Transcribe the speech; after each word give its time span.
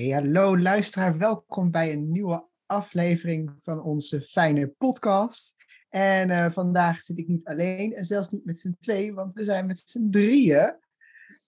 Hey, 0.00 0.10
hallo 0.10 0.58
luisteraar, 0.58 1.18
welkom 1.18 1.70
bij 1.70 1.92
een 1.92 2.10
nieuwe 2.10 2.46
aflevering 2.66 3.52
van 3.62 3.82
onze 3.82 4.22
fijne 4.22 4.68
podcast. 4.68 5.54
En 5.88 6.30
uh, 6.30 6.50
vandaag 6.50 7.02
zit 7.02 7.18
ik 7.18 7.28
niet 7.28 7.46
alleen 7.46 7.94
en 7.94 8.04
zelfs 8.04 8.30
niet 8.30 8.44
met 8.44 8.58
z'n 8.58 8.76
twee, 8.80 9.14
want 9.14 9.34
we 9.34 9.44
zijn 9.44 9.66
met 9.66 9.78
z'n 9.78 10.10
drieën. 10.10 10.76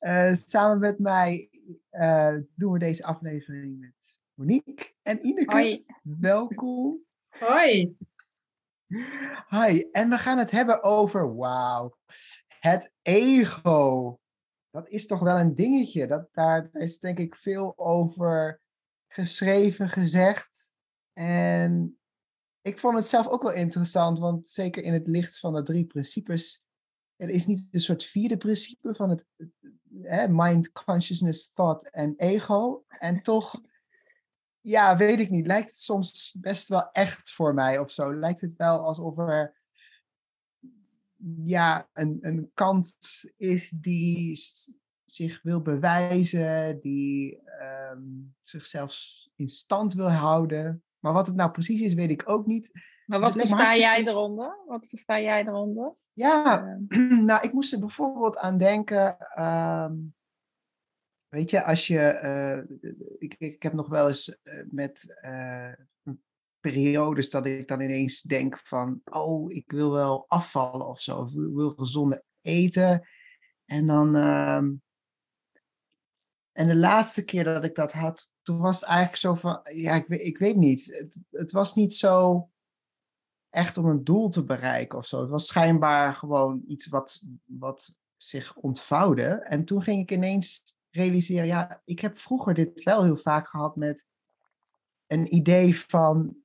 Uh, 0.01 0.35
samen 0.35 0.79
met 0.79 0.99
mij 0.99 1.51
uh, 1.93 2.35
doen 2.55 2.73
we 2.73 2.79
deze 2.79 3.05
aflevering 3.05 3.81
met 3.81 4.21
Monique 4.35 4.93
en 5.03 5.27
Ineke. 5.27 5.55
Hoi. 5.55 5.85
Welkom. 6.03 6.99
Hoi. 7.29 7.97
Hi, 9.49 9.85
en 9.93 10.09
we 10.09 10.19
gaan 10.19 10.39
het 10.39 10.51
hebben 10.51 10.83
over, 10.83 11.37
wauw, 11.37 11.97
het 12.61 12.93
ego 13.03 14.19
dat 14.71 14.89
is 14.89 15.07
toch 15.07 15.21
wel 15.21 15.39
een 15.39 15.55
dingetje. 15.55 16.07
Dat, 16.07 16.29
daar 16.33 16.69
is 16.73 16.99
denk 16.99 17.19
ik 17.19 17.37
veel 17.37 17.73
over 17.77 18.61
geschreven, 19.07 19.89
gezegd. 19.89 20.73
En 21.13 21.99
ik 22.61 22.79
vond 22.79 22.97
het 22.97 23.09
zelf 23.09 23.29
ook 23.29 23.43
wel 23.43 23.53
interessant, 23.53 24.19
want 24.19 24.49
zeker 24.49 24.83
in 24.83 24.93
het 24.93 25.07
licht 25.07 25.39
van 25.39 25.55
de 25.55 25.63
drie 25.63 25.85
principes. 25.85 26.63
Er 27.17 27.29
is 27.29 27.47
niet 27.47 27.67
een 27.71 27.81
soort 27.81 28.05
vierde 28.05 28.37
principe 28.37 28.95
van 28.95 29.11
het 29.11 29.27
mind, 30.31 30.73
consciousness, 30.73 31.53
thought 31.53 31.91
en 31.91 32.15
ego. 32.17 32.85
En 32.89 33.23
toch, 33.23 33.61
ja, 34.61 34.97
weet 34.97 35.21
ik 35.21 35.31
niet, 35.31 35.47
lijkt 35.47 35.71
het 35.71 35.81
soms 35.81 36.35
best 36.39 36.69
wel 36.69 36.91
echt 36.93 37.33
voor 37.33 37.55
mij 37.55 37.79
of 37.79 37.91
zo. 37.91 38.15
Lijkt 38.15 38.41
het 38.41 38.57
wel 38.57 38.81
alsof 38.81 39.19
er 39.19 39.58
ja, 41.45 41.89
een, 41.93 42.19
een 42.21 42.51
kant 42.55 42.97
is 43.37 43.71
die 43.71 44.41
zich 45.05 45.43
wil 45.43 45.61
bewijzen, 45.61 46.81
die 46.81 47.41
um, 47.93 48.35
zichzelf 48.43 48.97
in 49.37 49.49
stand 49.49 49.95
wil 49.95 50.11
houden. 50.11 50.83
Maar 50.99 51.13
wat 51.13 51.27
het 51.27 51.37
nou 51.37 51.51
precies 51.51 51.81
is, 51.81 51.95
weet 51.95 52.11
ik 52.11 52.29
ook 52.29 52.47
niet. 52.47 52.71
Maar 53.07 53.21
wat 53.21 53.33
dus 53.33 53.43
versta 53.43 53.77
jij 53.77 54.07
eronder? 54.07 54.59
Wat 54.67 54.87
versta 54.87 55.21
jij 55.21 55.47
eronder? 55.47 55.95
Ja, 56.13 56.67
uh, 56.89 57.21
nou, 57.31 57.43
ik 57.43 57.53
moest 57.53 57.73
er 57.73 57.79
bijvoorbeeld 57.79 58.37
aan 58.37 58.59
denken. 58.59 59.17
Um, 59.39 60.15
weet 61.29 61.51
je, 61.51 61.65
als 61.65 61.87
je. 61.87 62.21
Uh, 62.23 62.93
ik, 63.19 63.35
ik 63.39 63.63
heb 63.63 63.73
nog 63.73 63.89
wel 63.89 64.09
eens 64.09 64.39
uh, 64.45 64.63
met 64.71 65.21
periodes 66.61 67.31
dat 67.31 67.47
ik 67.47 67.69
dan 67.69 67.81
ineens 67.81 68.23
denk 68.23 68.59
van, 68.59 69.01
oh, 69.05 69.53
ik 69.53 69.71
wil 69.71 69.93
wel 69.93 70.25
afvallen 70.29 70.87
of 70.87 71.01
zo, 71.01 71.19
of 71.19 71.31
ik 71.31 71.55
wil 71.55 71.71
gezonder 71.71 72.23
eten. 72.41 73.09
En 73.65 73.87
dan, 73.87 74.15
um, 74.15 74.83
en 76.53 76.67
de 76.69 76.77
laatste 76.77 77.25
keer 77.25 77.45
dat 77.45 77.65
ik 77.65 77.75
dat 77.75 77.93
had, 77.93 78.31
toen 78.43 78.59
was 78.59 78.81
het 78.81 78.89
eigenlijk 78.89 79.19
zo 79.19 79.35
van, 79.35 79.61
ja, 79.63 79.95
ik, 79.95 80.09
ik 80.09 80.39
weet 80.39 80.57
niet. 80.57 80.87
Het, 80.87 81.25
het 81.31 81.53
was 81.53 81.75
niet 81.75 81.95
zo 81.95 82.49
echt 83.51 83.77
om 83.77 83.87
een 83.87 84.05
doel 84.05 84.29
te 84.29 84.45
bereiken 84.45 84.99
of 84.99 85.07
zo. 85.07 85.21
Het 85.21 85.31
was 85.31 85.47
schijnbaar 85.47 86.15
gewoon 86.15 86.63
iets 86.67 86.87
wat, 86.87 87.25
wat 87.45 87.97
zich 88.17 88.57
ontvouwde. 88.57 89.27
En 89.29 89.65
toen 89.65 89.83
ging 89.83 90.01
ik 90.01 90.11
ineens 90.11 90.77
realiseren, 90.91 91.47
ja, 91.47 91.83
ik 91.85 92.01
heb 92.01 92.19
vroeger 92.19 92.55
dit 92.55 92.83
wel 92.83 93.05
heel 93.05 93.17
vaak 93.17 93.49
gehad 93.49 93.77
met 93.77 94.07
een 95.07 95.35
idee 95.35 95.79
van, 95.79 96.37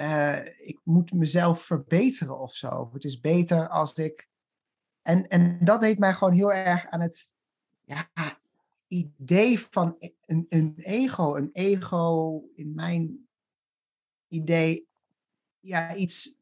uh, 0.00 0.46
ik 0.46 0.80
moet 0.82 1.12
mezelf 1.12 1.62
verbeteren 1.62 2.40
of 2.40 2.54
zo. 2.54 2.90
Het 2.92 3.04
is 3.04 3.20
beter 3.20 3.68
als 3.68 3.92
ik. 3.92 4.28
En, 5.02 5.28
en 5.28 5.64
dat 5.64 5.80
deed 5.80 5.98
mij 5.98 6.14
gewoon 6.14 6.34
heel 6.34 6.52
erg 6.52 6.86
aan 6.86 7.00
het 7.00 7.34
ja, 7.84 8.10
idee 8.86 9.60
van 9.60 9.96
een, 10.26 10.46
een 10.48 10.74
ego. 10.76 11.36
Een 11.36 11.50
ego, 11.52 12.40
in 12.54 12.74
mijn 12.74 13.28
idee, 14.28 14.88
ja, 15.60 15.94
iets 15.94 16.38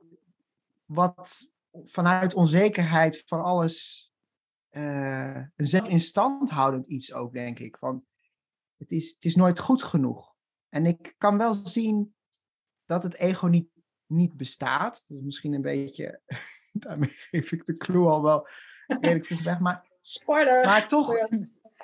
wat 0.84 1.52
vanuit 1.84 2.34
onzekerheid 2.34 3.22
van 3.26 3.42
alles. 3.42 4.06
Uh, 4.70 5.36
een 5.56 5.66
zelf 5.66 5.88
in 5.88 6.00
stand 6.00 6.50
houdend 6.50 6.86
iets 6.86 7.12
ook, 7.12 7.32
denk 7.32 7.58
ik. 7.58 7.76
Want 7.76 8.04
het 8.76 8.90
is, 8.90 9.10
het 9.10 9.24
is 9.24 9.36
nooit 9.36 9.58
goed 9.58 9.82
genoeg. 9.82 10.36
En 10.68 10.86
ik 10.86 11.14
kan 11.18 11.38
wel 11.38 11.54
zien 11.54 12.14
dat 12.88 13.02
het 13.02 13.16
ego 13.16 13.46
niet, 13.46 13.68
niet 14.06 14.36
bestaat. 14.36 15.04
Is 15.08 15.20
misschien 15.20 15.52
een 15.52 15.62
beetje, 15.62 16.20
daarmee 16.72 17.10
geef 17.10 17.52
ik 17.52 17.66
de 17.66 17.76
clue 17.76 18.08
al 18.08 18.22
wel 18.22 18.48
redelijk 18.86 19.26
vroeg 19.26 19.42
weg. 19.42 19.58
Maar, 19.60 19.86
Spoiler! 20.00 20.64
Maar 20.64 20.88
toch, 20.88 21.14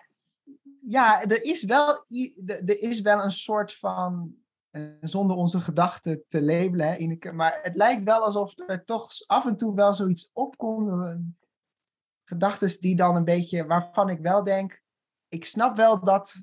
ja, 0.96 1.22
er 1.22 1.42
is 1.42 1.62
wel, 1.62 2.04
er 2.46 2.82
is 2.82 3.00
wel 3.00 3.22
een 3.22 3.30
soort 3.30 3.74
van, 3.74 4.36
eh, 4.70 4.82
zonder 5.00 5.36
onze 5.36 5.60
gedachten 5.60 6.24
te 6.28 6.42
labelen, 6.42 6.88
hè, 6.88 6.96
Ineke, 6.96 7.32
maar 7.32 7.60
het 7.62 7.76
lijkt 7.76 8.02
wel 8.04 8.24
alsof 8.24 8.58
er 8.66 8.84
toch 8.84 9.10
af 9.26 9.46
en 9.46 9.56
toe 9.56 9.74
wel 9.74 9.94
zoiets 9.94 10.30
opkomt. 10.32 11.20
Gedachten 12.24 12.80
die 12.80 12.96
dan 12.96 13.16
een 13.16 13.24
beetje, 13.24 13.66
waarvan 13.66 14.08
ik 14.08 14.20
wel 14.20 14.42
denk, 14.42 14.82
ik 15.28 15.44
snap 15.44 15.76
wel 15.76 16.04
dat 16.04 16.34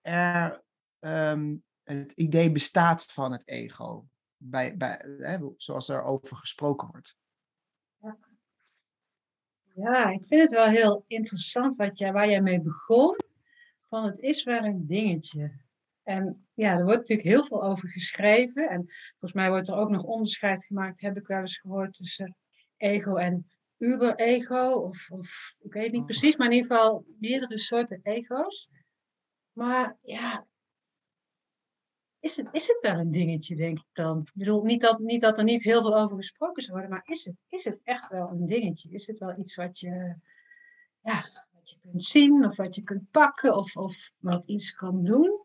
er 0.00 0.62
um, 1.00 1.64
het 1.98 2.12
idee 2.12 2.52
bestaat 2.52 3.04
van 3.04 3.32
het 3.32 3.48
ego, 3.48 4.08
bij, 4.36 4.76
bij, 4.76 5.04
hè, 5.18 5.38
zoals 5.56 5.88
er 5.88 6.02
over 6.02 6.36
gesproken 6.36 6.88
wordt. 6.90 7.16
Ja. 8.00 8.18
ja, 9.74 10.10
ik 10.10 10.26
vind 10.26 10.40
het 10.40 10.50
wel 10.50 10.68
heel 10.68 11.04
interessant 11.06 11.76
wat 11.76 11.98
jij, 11.98 12.12
waar 12.12 12.30
jij 12.30 12.40
mee 12.40 12.60
begon. 12.60 13.16
Van 13.88 14.04
het 14.04 14.18
is 14.18 14.44
wel 14.44 14.64
een 14.64 14.86
dingetje. 14.86 15.52
En 16.02 16.46
ja, 16.54 16.70
er 16.70 16.84
wordt 16.84 16.98
natuurlijk 16.98 17.28
heel 17.28 17.44
veel 17.44 17.62
over 17.62 17.88
geschreven. 17.88 18.68
En 18.68 18.84
volgens 19.10 19.32
mij 19.32 19.48
wordt 19.48 19.68
er 19.68 19.76
ook 19.76 19.90
nog 19.90 20.02
onderscheid 20.02 20.64
gemaakt, 20.64 21.00
heb 21.00 21.16
ik 21.16 21.26
wel 21.26 21.40
eens 21.40 21.58
gehoord, 21.58 21.94
tussen 21.94 22.36
ego 22.76 23.14
en 23.14 23.50
uber-ego. 23.78 24.70
Of, 24.70 25.10
of 25.10 25.56
ik 25.60 25.72
weet 25.72 25.92
niet 25.92 26.00
oh. 26.00 26.06
precies, 26.06 26.36
maar 26.36 26.46
in 26.46 26.52
ieder 26.52 26.70
geval 26.70 27.04
meerdere 27.18 27.58
soorten 27.58 28.00
ego's. 28.02 28.68
Maar 29.52 29.96
ja, 30.02 30.46
is 32.20 32.36
het, 32.36 32.48
is 32.52 32.66
het 32.66 32.80
wel 32.80 32.98
een 32.98 33.10
dingetje, 33.10 33.56
denk 33.56 33.78
ik 33.78 33.88
dan? 33.92 34.20
Ik 34.20 34.30
bedoel, 34.34 34.62
niet 34.62 34.80
dat, 34.80 34.98
niet 34.98 35.20
dat 35.20 35.38
er 35.38 35.44
niet 35.44 35.62
heel 35.62 35.82
veel 35.82 35.98
over 35.98 36.16
gesproken 36.16 36.62
zou 36.62 36.72
worden, 36.72 36.90
maar 36.90 37.06
is 37.06 37.24
het, 37.24 37.34
is 37.48 37.64
het 37.64 37.80
echt 37.82 38.08
wel 38.08 38.28
een 38.28 38.46
dingetje? 38.46 38.90
Is 38.90 39.06
het 39.06 39.18
wel 39.18 39.38
iets 39.38 39.54
wat 39.54 39.78
je, 39.78 40.16
ja, 41.00 41.46
wat 41.52 41.70
je 41.70 41.76
kunt 41.80 42.02
zien 42.02 42.44
of 42.44 42.56
wat 42.56 42.74
je 42.74 42.82
kunt 42.82 43.10
pakken 43.10 43.56
of, 43.56 43.76
of 43.76 44.12
wat 44.18 44.44
iets 44.44 44.72
kan 44.72 45.04
doen? 45.04 45.44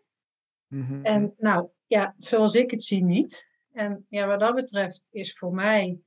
Mm-hmm. 0.67 1.05
En 1.05 1.33
nou, 1.37 1.69
ja, 1.87 2.15
zoals 2.17 2.53
ik 2.53 2.71
het 2.71 2.83
zie, 2.83 3.03
niet. 3.03 3.49
En 3.71 4.05
ja, 4.09 4.27
wat 4.27 4.39
dat 4.39 4.55
betreft 4.55 5.09
is 5.11 5.37
voor 5.37 5.53
mij 5.53 5.99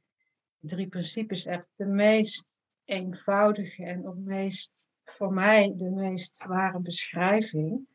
drie 0.58 0.88
principes 0.88 1.46
echt 1.46 1.68
de 1.74 1.86
meest 1.86 2.62
eenvoudige 2.84 3.84
en 3.84 4.06
ook 4.06 4.16
meest, 4.16 4.90
voor 5.04 5.32
mij 5.32 5.72
de 5.76 5.90
meest 5.90 6.44
ware 6.44 6.80
beschrijving. 6.80 7.86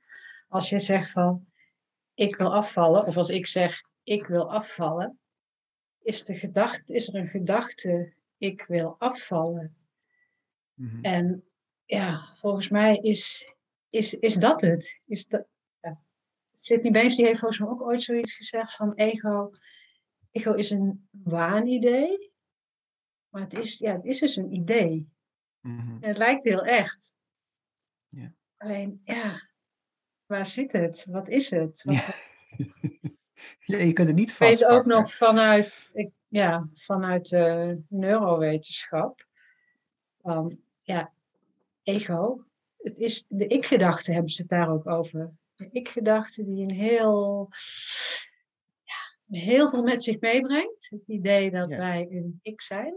Als 0.48 0.70
je 0.70 0.80
zegt 0.80 1.12
van, 1.12 1.46
ik 2.14 2.36
wil 2.36 2.54
afvallen, 2.54 3.06
of 3.06 3.18
als 3.18 3.30
ik 3.30 3.48
zeg 3.48 3.82
ik 4.04 4.28
wil 4.28 4.52
afvallen, 4.52 5.20
is, 6.02 6.24
de 6.24 6.36
gedachte, 6.36 6.94
is 6.94 7.08
er 7.08 7.16
een 7.16 7.28
gedachte 7.28 8.14
ik 8.38 8.66
wil 8.66 8.96
afvallen. 9.00 9.76
Mm-hmm. 10.74 11.04
En 11.04 11.44
ja, 11.86 12.36
volgens 12.36 12.70
mij 12.70 12.98
is, 12.98 13.54
is, 13.90 14.14
is 14.14 14.36
dat 14.36 14.62
het. 14.62 15.02
Is 15.06 15.28
dat, 15.28 15.48
ja. 15.82 16.02
Sydney 16.56 16.92
Banks 16.92 17.16
die 17.16 17.26
heeft 17.26 17.40
volgens 17.40 17.60
mij 17.60 17.70
ook 17.70 17.82
ooit 17.82 18.02
zoiets 18.02 18.36
gezegd 18.36 18.76
van 18.76 18.94
ego. 18.94 19.52
Ego 20.32 20.54
is 20.54 20.70
een 20.70 21.08
waanidee. 21.12 22.32
Maar 23.30 23.42
het 23.42 23.58
is, 23.58 23.78
ja, 23.78 23.94
het 23.94 24.06
is 24.06 24.20
dus 24.20 24.36
een 24.36 24.54
idee. 24.54 25.10
Mhm. 25.60 26.04
En 26.04 26.08
het 26.08 26.18
lijkt 26.18 26.44
heel 26.44 26.66
echt. 26.66 27.16
Ja. 28.10 28.34
Alleen, 28.58 29.02
ja, 29.04 29.53
waar 30.34 30.46
zit 30.46 30.72
het? 30.72 31.06
Wat 31.10 31.30
is 31.30 31.50
het? 31.50 31.84
Wat, 31.84 31.96
Ja. 33.66 33.78
Je 33.78 33.94
kunt 33.94 34.08
het 34.08 34.18
niet 34.18 34.32
Ik 34.32 34.38
weet 34.38 34.52
ook 34.52 34.60
vastpakken. 34.60 34.92
nog 34.98 35.12
vanuit, 35.14 35.90
ik, 35.94 36.10
ja, 36.28 36.68
vanuit 36.72 37.30
de 37.30 37.80
neurowetenschap. 37.90 39.28
Van, 40.22 40.60
ja, 40.82 41.14
ego. 41.84 42.44
Het 42.78 42.98
is, 42.98 43.26
de 43.28 43.48
ik-gedachte 43.48 44.14
hebben 44.14 44.32
ze 44.32 44.42
het 44.42 44.50
daar 44.52 44.70
ook 44.70 44.88
over. 44.88 45.32
De 45.56 45.70
ik-gedachte 45.72 46.44
die 46.46 46.64
een 46.64 46.76
heel, 46.76 47.50
ja, 48.84 49.40
heel 49.40 49.70
veel 49.70 49.84
met 49.84 50.04
zich 50.04 50.20
meebrengt. 50.20 50.88
Het 50.90 51.08
idee 51.08 51.52
dat 51.52 51.72
Ja. 51.72 51.78
wij 51.78 52.08
een 52.10 52.40
ik 52.42 52.62
zijn. 52.62 52.94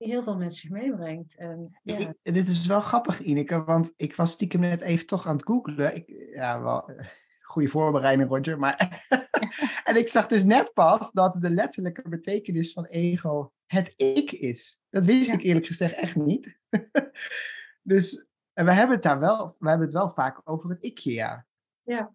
Die 0.00 0.08
heel 0.08 0.22
veel 0.22 0.36
met 0.36 0.54
zich 0.54 0.70
meebrengt. 0.70 1.36
En, 1.36 1.78
ja, 1.82 1.96
Ik- 1.96 2.34
dit 2.34 2.48
is 2.48 2.66
wel 2.66 2.80
grappig, 2.80 3.20
Ineke, 3.20 3.64
want 3.64 3.92
ik 3.96 4.16
was 4.16 4.30
stiekem 4.30 4.60
net 4.60 4.80
even 4.80 5.06
toch 5.06 5.26
aan 5.26 5.36
het 5.36 5.44
googlen. 5.46 5.94
Ik, 5.94 6.08
ja, 6.34 6.60
wel, 6.62 6.90
goede 7.42 7.68
voorbereiding, 7.68 8.28
Roger. 8.28 8.58
Maar 8.58 9.06
en 9.84 9.96
ik 9.96 10.08
zag 10.08 10.26
dus 10.26 10.44
net 10.44 10.72
pas 10.74 11.12
dat 11.12 11.36
de 11.42 11.50
letterlijke 11.50 12.08
betekenis 12.08 12.72
van 12.72 12.84
ego 12.84 13.52
het 13.66 13.92
ik 13.96 14.32
is. 14.32 14.80
Dat 14.90 15.04
wist 15.04 15.26
Ja. 15.26 15.34
ik 15.34 15.42
eerlijk 15.42 15.66
gezegd 15.66 15.94
echt 15.94 16.16
niet. 16.16 16.58
dus 17.82 18.26
en 18.52 18.64
we 18.64 18.72
hebben 18.72 18.94
het 18.94 19.04
daar 19.04 19.18
wel, 19.20 19.56
we 19.58 19.68
hebben 19.68 19.86
het 19.86 19.96
wel 19.96 20.12
vaak 20.14 20.40
over 20.44 20.70
het 20.70 20.82
ikje, 20.82 21.12
ja. 21.12 21.46
Ja, 21.82 22.12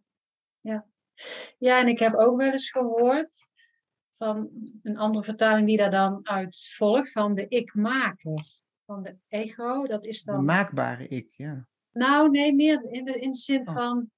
ja. 0.59 0.85
ja, 1.57 1.79
en 1.79 1.87
ik 1.87 1.99
heb 1.99 2.13
ook 2.13 2.37
wel 2.37 2.51
eens 2.51 2.69
gehoord 2.71 3.47
van 4.17 4.49
een 4.83 4.97
andere 4.97 5.23
vertaling 5.23 5.67
die 5.67 5.77
daar 5.77 5.91
dan 5.91 6.19
uit 6.27 6.69
volgt, 6.75 7.11
van 7.11 7.35
de 7.35 7.47
ik-maker. 7.47 8.53
Van 8.85 9.03
de 9.03 9.17
ego, 9.27 9.87
dat 9.87 10.05
is 10.05 10.23
De 10.23 10.31
dan. 10.31 10.45
maakbare 10.45 11.07
ik, 11.07 11.33
ja. 11.33 11.67
Nou, 11.91 12.29
nee, 12.29 12.55
meer 12.55 12.83
in 12.83 13.05
de, 13.05 13.19
in 13.19 13.31
de 13.31 13.37
zin 13.37 13.67
Oh. 13.67 13.73
van 13.75 14.11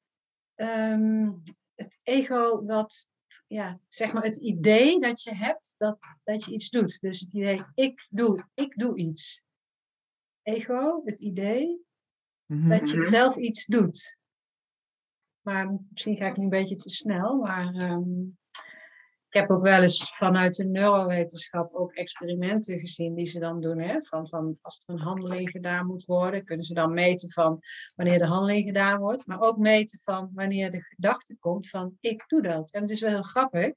ehm, 0.56 1.32
het 1.76 2.00
ego 2.04 2.66
dat, 2.66 3.08
ja, 3.48 3.80
zeg 3.88 4.14
maar 4.14 4.24
het 4.24 4.38
idee 4.38 5.00
dat 5.00 5.22
je 5.24 5.36
hebt 5.36 5.74
dat, 5.78 6.00
dat 6.24 6.44
je 6.46 6.52
iets 6.52 6.70
doet. 6.70 7.00
Dus 7.00 7.20
het 7.20 7.34
idee, 7.34 7.62
ik 7.74 8.08
doe, 8.10 8.48
ik 8.54 8.78
doe 8.80 8.98
iets. 8.98 9.42
Ego, 10.42 11.02
het 11.06 11.20
idee 11.20 11.86
Mhm. 12.46 12.70
dat 12.70 12.90
je 12.90 13.06
zelf 13.06 13.36
iets 13.36 13.66
doet. 13.66 14.18
Maar 15.42 15.78
misschien 15.90 16.16
ga 16.16 16.28
ik 16.28 16.38
nu 16.38 16.44
een 16.44 16.50
beetje 16.50 16.76
te 16.76 16.90
snel, 16.90 17.36
maar 17.36 17.74
ehm, 17.76 18.10
ik 19.30 19.40
heb 19.40 19.52
ook 19.52 19.64
wel 19.64 19.82
eens 19.82 20.16
vanuit 20.16 20.56
de 20.56 20.66
neurowetenschap 20.66 21.74
ook 21.74 21.94
experimenten 21.94 22.80
gezien 22.80 23.16
die 23.16 23.26
ze 23.26 23.40
dan 23.40 23.62
doen. 23.62 23.80
Hè? 23.80 24.04
Van, 24.04 24.28
van 24.28 24.58
als 24.62 24.84
er 24.86 24.94
een 24.94 25.00
handeling 25.00 25.50
gedaan 25.50 25.86
moet 25.86 26.06
worden, 26.06 26.46
kunnen 26.46 26.66
ze 26.66 26.74
dan 26.74 26.94
meten 26.94 27.32
van 27.32 27.60
wanneer 27.96 28.18
de 28.18 28.26
handeling 28.26 28.66
gedaan 28.66 29.00
wordt, 29.00 29.28
maar 29.28 29.40
ook 29.40 29.58
meten 29.58 30.00
van 30.00 30.32
wanneer 30.34 30.72
de 30.72 30.82
gedachte 30.82 31.36
komt 31.40 31.70
van 31.70 31.98
ik 32.00 32.24
doe 32.28 32.42
dat. 32.42 32.72
En 32.72 32.82
het 32.82 32.90
is 32.90 33.02
wel 33.02 33.10
heel 33.10 33.22
grappig, 33.22 33.74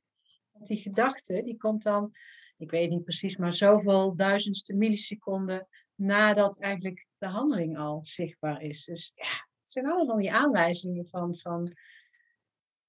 want 0.51 0.67
die 0.67 0.77
gedachte 0.77 1.43
die 1.43 1.57
komt 1.57 1.83
dan, 1.83 2.13
ik 2.57 2.71
weet 2.71 2.91
niet 2.91 3.05
precies, 3.05 3.37
maar 3.37 3.53
zoveel 3.53 4.17
duizendste 4.17 4.75
milliseconden 4.75 5.69
nadat 5.95 6.59
eigenlijk 6.59 7.07
de 7.19 7.27
handeling 7.27 7.79
al 7.79 8.05
zichtbaar 8.05 8.63
is. 8.63 8.85
Dus 8.85 9.13
ja, 9.15 9.49
het 9.61 9.71
zijn 9.71 9.87
allemaal 9.87 10.17
die 10.17 10.33
aanwijzingen 10.33 11.07
van, 11.09 11.37
van 11.37 11.77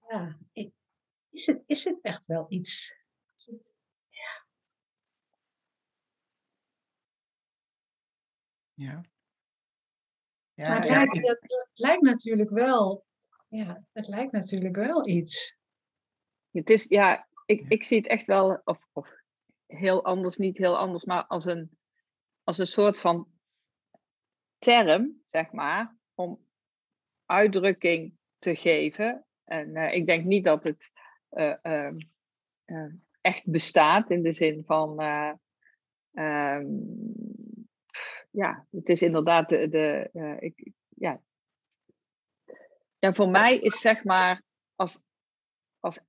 ja, 0.09 0.37
is 1.31 1.45
het, 1.45 1.63
is 1.65 1.83
het 1.83 2.01
echt 2.01 2.25
wel 2.25 2.45
iets? 2.49 2.95
Het- 3.45 3.75
Ja. 8.83 9.01
maar 10.55 10.67
Ja, 10.67 10.73
het, 10.75 10.85
ja, 10.85 10.91
lijkt, 10.91 11.15
ik- 11.15 11.25
het, 11.25 11.39
het 11.41 11.79
lijkt 11.79 12.01
natuurlijk 12.01 12.49
wel, 12.49 13.05
ja, 13.47 13.85
het 13.91 14.07
lijkt 14.07 14.31
natuurlijk 14.31 14.75
wel 14.75 15.07
iets. 15.07 15.57
Het 16.51 16.69
is, 16.69 16.85
ja, 16.89 17.27
ik, 17.45 17.59
Ja. 17.61 17.65
ik 17.69 17.83
zie 17.83 17.97
het 17.97 18.07
echt 18.07 18.25
wel, 18.25 18.61
of, 18.63 18.87
of 18.91 19.09
heel 19.65 20.03
anders, 20.05 20.37
niet 20.37 20.57
heel 20.57 20.77
anders, 20.77 21.03
maar 21.03 21.25
als 21.25 21.45
een, 21.45 21.77
als 22.43 22.57
een 22.57 22.67
soort 22.67 22.99
van 22.99 23.31
term, 24.59 25.21
zeg 25.25 25.51
maar, 25.51 25.97
om 26.13 26.47
uitdrukking 27.25 28.17
te 28.39 28.55
geven. 28.55 29.25
En 29.43 29.75
eh, 29.75 29.93
ik 29.95 30.05
denk 30.05 30.25
niet 30.25 30.43
dat 30.43 30.63
het 30.63 30.91
echt 33.21 33.49
bestaat 33.49 34.09
in 34.09 34.21
de 34.21 34.33
zin 34.33 34.63
van, 34.65 34.99
eh, 34.99 35.33
ehm, 36.13 36.65
ja, 38.31 38.65
het 38.71 38.89
is 38.89 39.01
inderdaad 39.01 39.49
de, 39.49 39.69
de 39.69 40.09
eh, 40.13 40.41
ik, 40.41 40.71
ja. 40.89 41.21
ja, 42.99 43.13
voor 43.13 43.29
mij 43.29 43.59
is 43.59 43.79
zeg 43.79 44.03
maar, 44.03 44.43
als, 44.75 44.99
als 45.79 45.99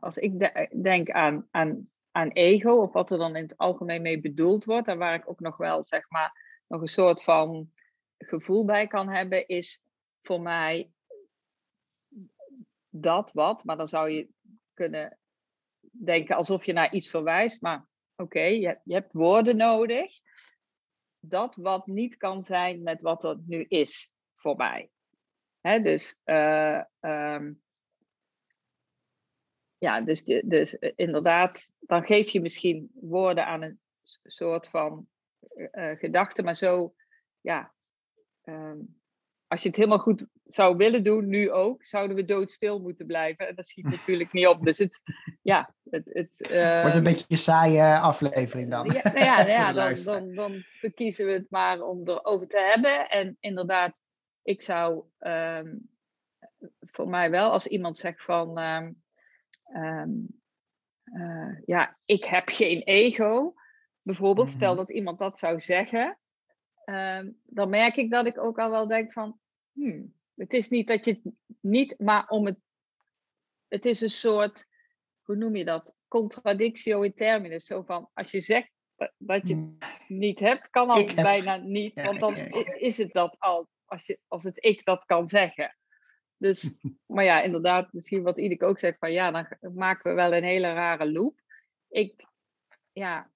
als 0.00 0.16
ik 0.16 0.38
de- 0.38 0.80
denk 0.82 1.10
aan, 1.10 1.48
aan, 1.50 1.90
aan 2.10 2.28
ego, 2.28 2.72
of 2.72 2.92
wat 2.92 3.10
er 3.10 3.18
dan 3.18 3.36
in 3.36 3.42
het 3.42 3.56
algemeen 3.56 4.02
mee 4.02 4.20
bedoeld 4.20 4.64
wordt, 4.64 4.88
en 4.88 4.98
waar 4.98 5.14
ik 5.14 5.28
ook 5.28 5.40
nog 5.40 5.56
wel, 5.56 5.84
zeg 5.86 6.10
maar, 6.10 6.62
nog 6.66 6.80
een 6.80 6.86
soort 6.86 7.22
van 7.22 7.72
gevoel 8.18 8.64
bij 8.64 8.86
kan 8.86 9.08
hebben, 9.08 9.46
is 9.46 9.82
voor 10.22 10.40
mij 10.40 10.90
dat 12.94 13.32
wat, 13.32 13.64
maar 13.64 13.76
dan 13.76 13.88
zou 13.88 14.10
je 14.10 14.28
kunnen 14.74 15.18
denken 15.90 16.36
alsof 16.36 16.64
je 16.64 16.72
naar 16.72 16.92
iets 16.92 17.10
verwijst, 17.10 17.60
maar 17.62 17.86
oké, 18.16 18.42
je, 18.42 18.80
je 18.84 18.94
hebt 18.94 19.12
woorden 19.12 19.56
nodig. 19.56 20.20
Dat 21.24 21.56
wat 21.56 21.86
niet 21.86 22.16
kan 22.16 22.42
zijn 22.42 22.82
met 22.82 23.00
wat 23.00 23.24
er 23.24 23.38
nu 23.46 23.64
is 23.68 24.10
voor 24.34 24.56
mij. 24.56 24.90
Dus 25.82 26.18
eh, 26.24 26.82
ehm, 27.00 27.52
ja, 29.78 30.00
dus, 30.00 30.24
dus 30.24 30.78
eh, 30.78 30.92
inderdaad, 30.96 31.72
dan 31.78 32.04
geef 32.04 32.30
je 32.30 32.40
misschien 32.40 32.90
woorden 32.94 33.46
aan 33.46 33.62
een 33.62 33.80
soort 34.22 34.68
van 34.68 35.08
eh, 35.70 35.98
gedachte, 35.98 36.42
maar 36.42 36.56
zo, 36.56 36.94
ja, 37.40 37.74
ehm, 38.42 38.78
als 39.52 39.62
je 39.62 39.68
het 39.68 39.76
helemaal 39.76 39.98
goed 39.98 40.24
zou 40.44 40.76
willen 40.76 41.02
doen, 41.02 41.28
nu 41.28 41.50
ook, 41.50 41.84
zouden 41.84 42.16
we 42.16 42.24
doodstil 42.24 42.80
moeten 42.80 43.06
blijven. 43.06 43.48
En 43.48 43.54
dat 43.54 43.66
schiet 43.66 43.84
natuurlijk 43.96 44.32
niet 44.32 44.46
op. 44.46 44.64
Dus 44.64 44.78
het, 44.78 45.02
ja, 45.42 45.74
het. 45.90 46.04
het 46.04 46.38
Wordt 46.38 46.52
een 46.52 46.92
ehm, 46.92 47.02
beetje 47.02 47.26
een 47.28 47.38
saaie 47.38 47.98
aflevering 47.98 48.70
dan. 48.70 48.86
ja, 48.86 49.02
nou 49.02 49.18
ja, 49.18 49.36
nou 49.46 49.48
ja, 49.48 49.72
dan, 49.72 49.94
dan, 50.04 50.34
dan 50.34 50.62
verkiezen 50.78 51.26
we 51.26 51.32
het 51.32 51.50
maar 51.50 51.80
om 51.82 52.08
erover 52.08 52.48
te 52.48 52.60
hebben. 52.60 53.10
En 53.10 53.36
inderdaad, 53.40 54.02
ik 54.42 54.62
zou 54.62 55.04
ehm, 55.18 55.76
voor 56.80 57.08
mij 57.08 57.30
wel, 57.30 57.50
als 57.50 57.66
iemand 57.66 57.98
zegt 57.98 58.24
van, 58.24 58.58
ehm, 58.58 58.92
eh, 61.04 61.58
ja, 61.64 61.98
ik 62.04 62.24
heb 62.24 62.48
geen 62.48 62.82
ego, 62.82 63.54
bijvoorbeeld, 64.02 64.50
stel 64.50 64.74
Mhm. 64.74 64.78
dat 64.78 64.90
iemand 64.90 65.18
dat 65.18 65.38
zou 65.38 65.60
zeggen, 65.60 66.16
dan 67.42 67.68
merk 67.68 67.96
ik 67.96 68.10
dat 68.10 68.26
ik 68.26 68.44
ook 68.44 68.58
al 68.58 68.70
wel 68.70 68.86
denk 68.88 69.12
van, 69.12 69.40
hmm, 69.72 70.14
het 70.34 70.52
is 70.52 70.68
niet 70.68 70.88
dat 70.88 71.04
je 71.04 71.20
het 71.22 71.34
niet, 71.60 71.98
maar 71.98 72.28
om 72.28 72.46
het, 72.46 72.58
het 73.68 73.84
is 73.84 74.00
een 74.00 74.10
soort, 74.10 74.66
hoe 75.22 75.36
noem 75.36 75.56
je 75.56 75.64
dat? 75.64 75.94
Contradictio 76.08 77.02
in 77.02 77.14
terminus. 77.14 77.66
Zo 77.66 77.82
van, 77.82 78.10
als 78.14 78.30
je 78.30 78.40
zegt 78.40 78.72
dat, 78.96 79.12
dat 79.18 79.48
je 79.48 79.54
het 79.78 80.02
niet 80.08 80.40
hebt, 80.40 80.70
kan 80.70 80.90
heb- 80.96 81.14
bijna 81.22 81.56
niet. 81.56 81.92
Ja, 81.94 82.04
want 82.04 82.20
dan 82.20 82.34
ja, 82.34 82.44
ja. 82.44 82.56
i- 82.58 82.84
is 82.84 82.96
het 82.96 83.12
dat 83.12 83.36
al, 83.38 83.68
als, 83.84 84.06
je, 84.06 84.18
als 84.28 84.42
het 84.44 84.64
ik 84.64 84.84
dat 84.84 85.04
kan 85.04 85.28
zeggen. 85.28 85.76
Dus, 86.36 86.74
maar 87.14 87.24
ja, 87.24 87.42
inderdaad, 87.42 87.92
misschien 87.92 88.22
wat 88.22 88.38
Idek 88.38 88.62
ook 88.62 88.78
zegt, 88.78 88.98
van 88.98 89.12
ja, 89.12 89.30
dan 89.30 89.74
maken 89.74 90.10
we 90.10 90.16
wel 90.16 90.34
een 90.34 90.44
hele 90.44 90.72
rare 90.72 91.10
loop. 91.12 91.40
Ik, 91.88 92.26
ja, 92.92 93.30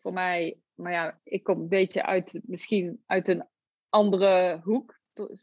voor 0.00 0.12
mij, 0.12 0.60
maar 0.74 0.92
ja, 0.92 1.20
ik 1.22 1.42
kom 1.42 1.60
een 1.60 1.68
beetje 1.68 2.02
uit, 2.04 2.40
misschien 2.44 3.02
uit 3.06 3.28
een 3.28 3.48
andere 3.88 4.60
hoek. 4.62 4.95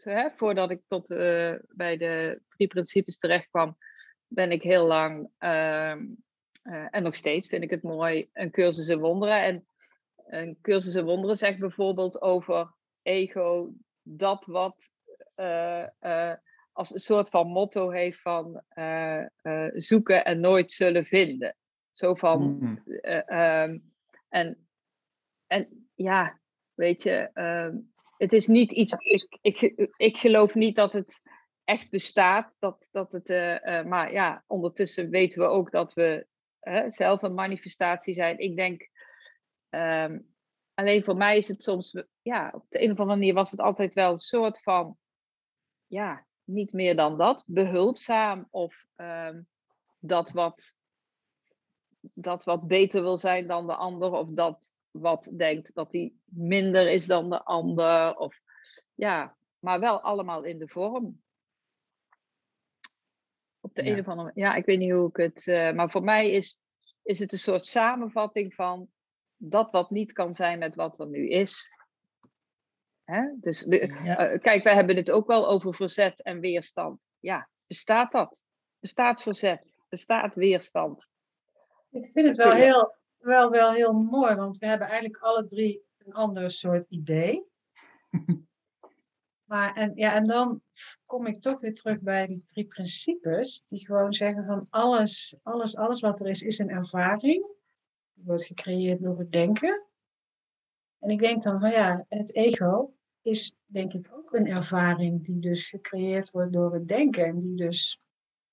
Hè, 0.03 0.30
voordat 0.36 0.72
ik 0.72 0.82
tot 0.88 1.12
eh, 1.12 1.53
bij 1.70 1.98
de 1.98 2.42
drie 2.50 2.68
principes 2.68 3.18
terecht 3.18 3.50
kwam, 3.50 3.77
ben 4.27 4.51
ik 4.51 4.63
heel 4.63 4.86
lang, 4.86 5.30
ehm, 5.38 6.06
eh, 6.62 6.88
en 6.89 7.03
nog 7.03 7.15
steeds 7.15 7.48
vind 7.48 7.63
ik 7.63 7.70
het 7.70 7.84
mooi, 7.84 8.30
een 8.34 8.51
cursus 8.51 8.88
in 8.88 9.00
wonderen. 9.00 9.42
En 9.44 9.68
een 10.25 10.58
cursus 10.62 10.96
in 10.96 11.06
wonderen 11.06 11.38
zegt 11.38 11.60
bijvoorbeeld 11.60 12.22
over 12.22 12.74
ego, 13.01 13.74
dat 14.01 14.46
wat 14.46 14.92
eh, 15.36 16.34
als 16.72 16.94
een 16.94 17.00
soort 17.00 17.30
van 17.30 17.48
motto 17.48 17.89
heeft 17.89 18.22
van 18.22 18.63
zoeken 19.74 20.25
en 20.25 20.39
nooit 20.39 20.72
zullen 20.72 21.06
vinden. 21.06 21.56
Zo 21.94 22.13
van, 22.13 22.58
Mm. 22.60 22.82
eh, 22.86 23.30
ehm, 23.30 23.77
en, 24.30 24.68
en 25.48 25.88
ja, 25.96 26.39
weet 26.74 27.03
je, 27.03 27.30
ehm, 27.34 27.77
het 28.24 28.34
is 28.34 28.48
niet 28.48 28.72
iets. 28.72 28.94
Ik, 28.94 29.38
ik, 29.42 29.92
ik 29.98 30.18
geloof 30.18 30.56
niet 30.56 30.75
dat 30.75 30.94
het 30.94 31.22
echt 31.63 31.89
bestaat. 31.89 32.56
Dat, 32.60 32.89
dat 32.92 33.12
het, 33.12 33.30
eh, 33.30 33.80
eh, 33.80 33.86
maar 33.86 34.12
ja, 34.12 34.44
ondertussen 34.48 35.10
weten 35.10 35.42
we 35.42 35.48
ook 35.48 35.72
dat 35.72 35.94
we 35.94 36.27
zelf 36.88 37.22
een 37.22 37.34
manifestatie 37.34 38.13
zijn. 38.13 38.39
Ik 38.39 38.56
denk, 38.56 38.89
ehm, 39.70 40.20
alleen 40.74 41.03
voor 41.03 41.18
mij 41.18 41.38
is 41.38 41.48
het 41.48 41.63
soms, 41.63 42.03
ja, 42.22 42.51
op 42.53 42.65
de 42.70 42.84
een 42.84 42.92
of 42.92 43.00
andere 43.00 43.18
manier 43.18 43.34
was 43.34 43.51
het 43.51 43.60
altijd 43.60 43.94
wel 43.94 44.12
een 44.12 44.18
soort 44.18 44.62
van, 44.62 44.98
ja, 45.88 46.25
niet 46.44 46.74
meer 46.74 46.96
dan 46.96 47.18
dat, 47.18 47.44
behulpzaam 47.46 48.48
of 48.50 48.86
ehm, 48.96 49.42
dat 50.00 50.32
wat 50.32 50.75
dat 52.13 52.44
wat 52.44 52.68
beter 52.68 53.01
wil 53.01 53.18
zijn 53.18 53.48
dan 53.48 53.68
de 53.68 53.75
ander, 53.75 54.12
of 54.12 54.30
dat 54.30 54.74
wat 54.94 55.32
denkt 55.36 55.74
dat 55.74 55.92
hij 55.92 56.14
minder 56.26 56.92
is 56.92 57.06
dan 57.06 57.30
de 57.30 57.44
ander, 57.44 58.16
of 58.16 58.40
ja, 58.94 59.36
maar 59.60 59.80
wel 59.80 60.02
allemaal 60.02 60.44
in 60.44 60.60
de 60.60 60.68
vorm. 60.68 61.22
Op 63.60 63.76
de 63.76 63.84
ja. 63.84 63.92
een 63.92 64.00
of 64.00 64.08
andere 64.08 64.32
ja, 64.34 64.56
ik 64.56 64.66
weet 64.66 64.80
niet 64.80 64.92
hoe 64.92 65.10
ik 65.10 65.16
het, 65.16 65.48
uh, 65.48 65.72
maar 65.72 65.90
voor 65.90 66.04
mij 66.04 66.32
is, 66.32 66.60
is 67.04 67.20
het 67.20 67.32
een 67.32 67.38
soort 67.38 67.66
samenvatting 67.66 68.54
van 68.54 68.90
dat 69.38 69.72
wat 69.72 69.90
niet 69.90 70.12
kan 70.12 70.34
zijn 70.34 70.60
met 70.60 70.76
wat 70.76 71.00
er 71.00 71.08
nu 71.08 71.30
is. 71.30 71.72
Hè? 73.04 73.22
Dus 73.36 73.64
uh, 73.64 74.40
kijk, 74.40 74.64
wij 74.64 74.74
hebben 74.74 74.96
het 74.96 75.12
ook 75.12 75.28
wel 75.28 75.48
over 75.48 75.76
verzet 75.76 76.24
en 76.24 76.40
weerstand. 76.40 77.06
Ja, 77.20 77.50
bestaat 77.68 78.12
dat? 78.12 78.42
Bestaat 78.80 79.22
verzet? 79.22 79.76
Bestaat 79.90 80.36
weerstand? 80.36 81.08
Ik 81.90 82.10
vind 82.14 82.28
het 82.28 82.36
wel 82.36 82.52
heel, 82.52 82.96
wel, 83.24 83.50
wel 83.50 83.72
heel 83.72 83.94
mooi, 83.94 84.36
want 84.36 84.58
we 84.58 84.65
hebben 84.65 84.88
eigenlijk 84.88 85.24
alle 85.24 85.46
drie 85.46 85.84
een 85.98 86.13
ander 86.13 86.51
soort 86.51 86.86
idee. 86.89 87.44
maar 89.50 89.75
en, 89.75 89.92
ja, 89.96 90.13
en 90.13 90.27
dan 90.27 90.62
kom 91.06 91.25
ik 91.25 91.42
toch 91.42 91.60
weer 91.60 91.74
terug 91.74 92.00
bij 92.00 92.27
die 92.27 92.44
drie 92.48 92.65
principes, 92.65 93.68
die 93.68 93.86
gewoon 93.86 94.13
zeggen 94.13 94.44
van 94.44 94.68
alles, 94.70 95.36
alles, 95.44 95.75
alles 95.75 96.01
wat 96.01 96.20
er 96.20 96.27
is, 96.27 96.42
is 96.42 96.60
een 96.60 96.70
ervaring. 96.70 97.46
Die 98.13 98.24
wordt 98.25 98.46
gecreëerd 98.46 99.03
door 99.03 99.20
het 99.20 99.32
denken. 99.32 99.86
En 101.00 101.10
ik 101.10 101.20
denk 101.20 101.44
dan 101.44 101.60
van 101.60 101.72
ja, 101.72 102.06
het 102.10 102.36
ego 102.36 102.94
is 103.22 103.56
denk 103.65 103.94
ik 103.94 104.10
ook 104.12 104.34
een 104.34 104.48
ervaring 104.48 105.25
die 105.25 105.39
dus 105.39 105.68
gecreëerd 105.68 106.32
wordt 106.32 106.53
door 106.53 106.74
het 106.74 106.88
denken. 106.88 107.25
En 107.25 107.39
die 107.39 107.56
dus, 107.56 108.01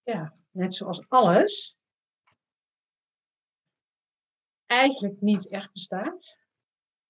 ja, 0.02 0.34
net 0.50 0.74
zoals 0.74 1.08
alles, 1.08 1.79
eigenlijk 4.70 5.20
niet 5.20 5.48
echt 5.48 5.72
bestaat. 5.72 6.38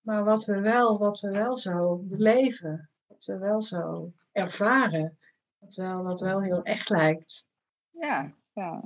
Maar 0.01 0.25
wat 0.25 0.45
we 0.45 0.61
wel, 0.61 0.99
wat 0.99 1.21
we 1.21 1.31
wel 1.31 1.57
zo 1.57 1.97
beleven, 1.97 2.91
wat 3.07 3.25
we 3.25 3.39
wel 3.39 3.63
zo 3.63 4.13
ervaren, 4.33 5.19
wat 5.59 5.75
wel, 5.75 6.03
wat 6.03 6.21
wel 6.21 6.43
heel 6.43 6.63
echt 6.63 6.89
lijkt. 6.89 7.47
Ja, 7.91 8.35
ja. 8.53 8.85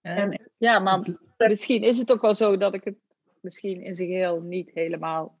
En, 0.00 0.50
ja, 0.56 0.78
maar 0.78 1.18
misschien 1.36 1.82
is 1.82 1.98
het 1.98 2.12
ook 2.12 2.20
wel 2.20 2.34
zo 2.34 2.56
dat 2.56 2.74
ik 2.74 2.84
het 2.84 2.98
misschien 3.40 3.82
in 3.82 3.94
zijn 3.94 4.08
geheel 4.08 4.40
niet 4.40 4.70
helemaal 4.70 5.38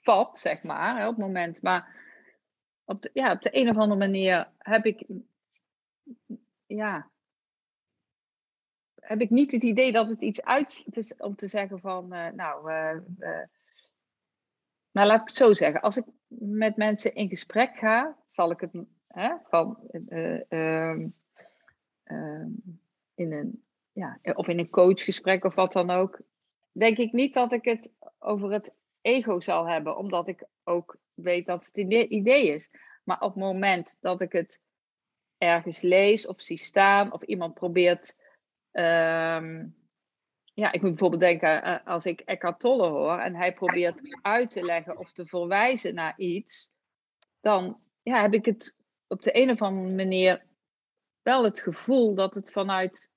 vat, 0.00 0.38
zeg 0.38 0.62
maar, 0.62 1.08
op 1.08 1.16
het 1.16 1.26
moment. 1.26 1.62
Maar 1.62 1.96
op 2.84 3.02
de, 3.02 3.10
ja, 3.12 3.32
op 3.32 3.42
de 3.42 3.56
een 3.56 3.68
of 3.68 3.76
andere 3.76 3.98
manier 3.98 4.48
heb 4.58 4.84
ik, 4.84 5.06
ja, 6.66 7.10
heb 9.10 9.20
ik 9.20 9.30
niet 9.30 9.52
het 9.52 9.62
idee 9.62 9.92
dat 9.92 10.08
het 10.08 10.20
iets 10.20 10.42
uit 10.42 10.84
om 11.18 11.36
te 11.36 11.48
zeggen 11.48 11.80
van, 11.80 12.14
uh, 12.14 12.28
nou, 12.28 12.72
uh, 12.72 13.42
laat 14.90 15.20
ik 15.20 15.28
het 15.28 15.36
zo 15.36 15.54
zeggen. 15.54 15.80
Als 15.80 15.96
ik 15.96 16.04
met 16.28 16.76
mensen 16.76 17.14
in 17.14 17.28
gesprek 17.28 17.76
ga, 17.76 18.16
zal 18.30 18.50
ik 18.50 18.60
het 18.60 18.70
hè, 19.08 19.34
van 19.48 19.78
ehm, 20.48 21.08
in 23.14 23.32
een, 23.32 23.64
ja, 23.92 24.18
of 24.34 24.48
in 24.48 24.58
een 24.58 24.70
coachgesprek 24.70 25.44
of 25.44 25.54
wat 25.54 25.72
dan 25.72 25.90
ook, 25.90 26.20
denk 26.72 26.96
ik 26.96 27.12
niet 27.12 27.34
dat 27.34 27.52
ik 27.52 27.64
het 27.64 27.90
over 28.18 28.52
het 28.52 28.70
ego 29.00 29.40
zal 29.40 29.68
hebben, 29.68 29.96
omdat 29.96 30.28
ik 30.28 30.44
ook 30.64 30.96
weet 31.14 31.46
dat 31.46 31.64
het 31.64 31.78
een 31.78 32.14
idee 32.14 32.48
is. 32.48 32.70
Maar 33.04 33.20
op 33.20 33.34
het 33.34 33.42
moment 33.42 33.96
dat 34.00 34.20
ik 34.20 34.32
het 34.32 34.62
ergens 35.38 35.80
lees 35.80 36.26
of 36.26 36.40
zie 36.40 36.58
staan, 36.58 37.12
of 37.12 37.22
iemand 37.22 37.54
probeert 37.54 38.19
Ehm, 38.72 39.66
ja, 40.54 40.72
ik 40.72 40.80
moet 40.80 40.90
bijvoorbeeld 40.90 41.20
denken, 41.20 41.84
als 41.84 42.06
ik 42.06 42.20
Eckhart 42.20 42.60
Tolle 42.60 42.88
hoor 42.88 43.18
en 43.18 43.34
hij 43.34 43.54
probeert 43.54 44.18
uit 44.22 44.50
te 44.50 44.64
leggen 44.64 44.98
of 44.98 45.12
te 45.12 45.26
verwijzen 45.26 45.94
naar 45.94 46.14
iets, 46.16 46.70
dan 47.40 47.80
ja, 48.02 48.20
heb 48.20 48.32
ik 48.32 48.44
het 48.44 48.78
op 49.06 49.22
de 49.22 49.36
een 49.42 49.50
of 49.50 49.62
andere 49.62 49.94
manier 49.94 50.42
wel 51.22 51.44
het 51.44 51.60
gevoel 51.60 52.14
dat 52.14 52.34
het 52.34 52.52
vanuit 52.52 53.12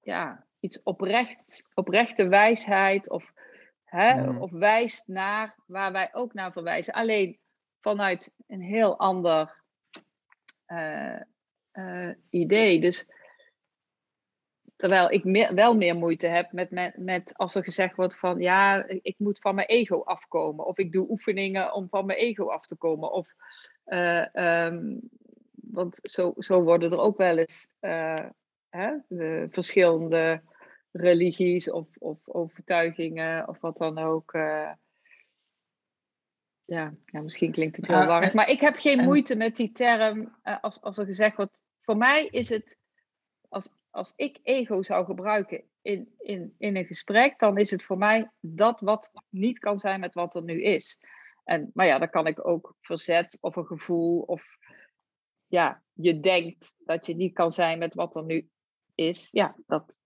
ja, 0.00 0.46
iets 0.60 0.82
oprecht, 0.82 1.68
oprechte 1.74 2.28
wijsheid 2.28 3.10
of, 3.10 3.32
hè, 3.84 4.38
of 4.38 4.50
wijst 4.50 5.08
naar 5.08 5.58
waar 5.66 5.92
wij 5.92 6.08
ook 6.12 6.34
naar 6.34 6.52
verwijzen. 6.52 6.94
Alleen 6.94 7.38
vanuit 7.80 8.34
een 8.46 8.62
heel 8.62 8.98
ander 8.98 9.62
uh, 10.66 11.20
uh, 11.72 12.10
idee. 12.30 12.80
Dus 12.80 13.10
Terwijl 14.78 15.10
ik 15.10 15.24
meer, 15.24 15.54
wel 15.54 15.76
meer 15.76 15.96
moeite 15.96 16.26
heb 16.26 16.52
met, 16.52 16.70
met, 16.70 16.96
met 16.96 17.34
als 17.36 17.54
er 17.54 17.64
gezegd 17.64 17.96
wordt 17.96 18.18
van 18.18 18.40
ja, 18.40 18.86
ik 18.86 19.14
moet 19.18 19.38
van 19.38 19.54
mijn 19.54 19.66
ego 19.66 20.02
afkomen. 20.02 20.66
Of 20.66 20.78
ik 20.78 20.92
doe 20.92 21.10
oefeningen 21.10 21.72
om 21.72 21.88
van 21.88 22.06
mijn 22.06 22.18
ego 22.18 22.48
af 22.48 22.66
te 22.66 22.76
komen. 22.76 23.12
Of, 23.12 23.34
uh, 23.86 24.64
um, 24.66 25.00
want 25.52 25.98
zo, 26.02 26.34
zo 26.36 26.62
worden 26.62 26.92
er 26.92 26.98
ook 26.98 27.16
wel 27.16 27.38
eens 27.38 27.68
uh, 27.80 28.26
hè, 28.68 28.96
verschillende 29.50 30.42
religies 30.92 31.70
of, 31.70 31.88
of 31.96 32.28
overtuigingen 32.28 33.48
of 33.48 33.60
wat 33.60 33.76
dan 33.76 33.98
ook. 33.98 34.34
Uh, 34.34 34.72
ja, 36.64 36.94
ja, 37.04 37.20
misschien 37.20 37.52
klinkt 37.52 37.76
het 37.76 37.86
heel 37.86 38.06
warm. 38.06 38.30
Maar 38.32 38.48
ik 38.48 38.60
heb 38.60 38.74
geen 38.74 39.04
moeite 39.04 39.36
met 39.36 39.56
die 39.56 39.72
term 39.72 40.38
als, 40.60 40.80
als 40.80 40.98
er 40.98 41.06
gezegd 41.06 41.36
wordt. 41.36 41.58
Voor 41.80 41.96
mij 41.96 42.26
is 42.26 42.48
het 42.48 42.78
als 43.48 43.70
als 43.90 44.12
ik 44.16 44.38
ego 44.42 44.82
zou 44.82 45.04
gebruiken 45.04 45.64
in, 45.82 46.14
in, 46.18 46.54
in 46.58 46.76
een 46.76 46.84
gesprek, 46.84 47.38
dan 47.38 47.58
is 47.58 47.70
het 47.70 47.84
voor 47.84 47.98
mij 47.98 48.30
dat 48.40 48.80
wat 48.80 49.12
niet 49.28 49.58
kan 49.58 49.78
zijn 49.78 50.00
met 50.00 50.14
wat 50.14 50.34
er 50.34 50.42
nu 50.42 50.62
is. 50.62 51.00
En, 51.44 51.70
maar 51.74 51.86
ja, 51.86 51.98
dan 51.98 52.10
kan 52.10 52.26
ik 52.26 52.46
ook 52.46 52.76
verzet 52.80 53.38
of 53.40 53.56
een 53.56 53.66
gevoel 53.66 54.20
of 54.20 54.58
ja, 55.46 55.82
je 55.92 56.20
denkt 56.20 56.74
dat 56.78 57.06
je 57.06 57.14
niet 57.14 57.34
kan 57.34 57.52
zijn 57.52 57.78
met 57.78 57.94
wat 57.94 58.16
er 58.16 58.24
nu 58.24 58.50
is. 58.94 59.28
Ja, 59.30 59.56
dat, 59.66 59.98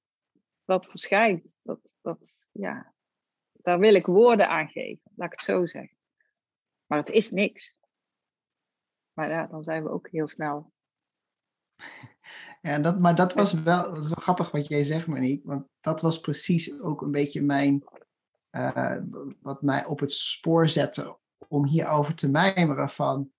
dat 0.65 0.87
verschijnt. 0.87 1.47
Dat, 1.63 1.81
dat, 2.01 2.35
ja, 2.53 2.95
daar 3.53 3.79
wil 3.79 3.95
ik 3.95 4.07
woorden 4.07 4.49
aan 4.49 4.69
geven, 4.69 5.11
laat 5.15 5.33
ik 5.33 5.39
het 5.39 5.49
zo 5.49 5.67
zeggen. 5.67 5.97
Maar 6.87 6.99
het 6.99 7.11
is 7.11 7.31
niks. 7.31 7.77
Maar 9.13 9.31
ja, 9.31 9.47
dan 9.47 9.63
zijn 9.63 9.83
we 9.83 9.91
ook 9.91 10.09
heel 10.09 10.29
snel 10.29 10.73
ja, 12.63 12.79
dat, 12.79 13.01
maar 13.01 13.15
dat 13.15 13.35
was 13.35 13.53
wel, 13.53 13.83
dat 13.95 14.05
is 14.05 14.09
wel 14.09 14.23
grappig 14.23 14.51
wat 14.51 14.67
jij 14.67 14.85
zegt, 14.85 15.07
Monique. 15.07 15.49
Want 15.49 15.67
dat 15.81 16.01
was 16.01 16.21
precies 16.21 16.81
ook 16.81 17.03
een 17.03 17.11
beetje 17.11 17.43
mijn, 17.43 17.85
uh, 18.51 18.97
wat 19.41 19.63
mij 19.63 19.85
op 19.85 20.01
het 20.01 20.13
spoor 20.13 20.69
zette 20.69 21.19
om 21.49 21.67
hierover 21.67 22.15
te 22.15 22.31
mijmeren 22.31 22.91
van, 22.91 23.31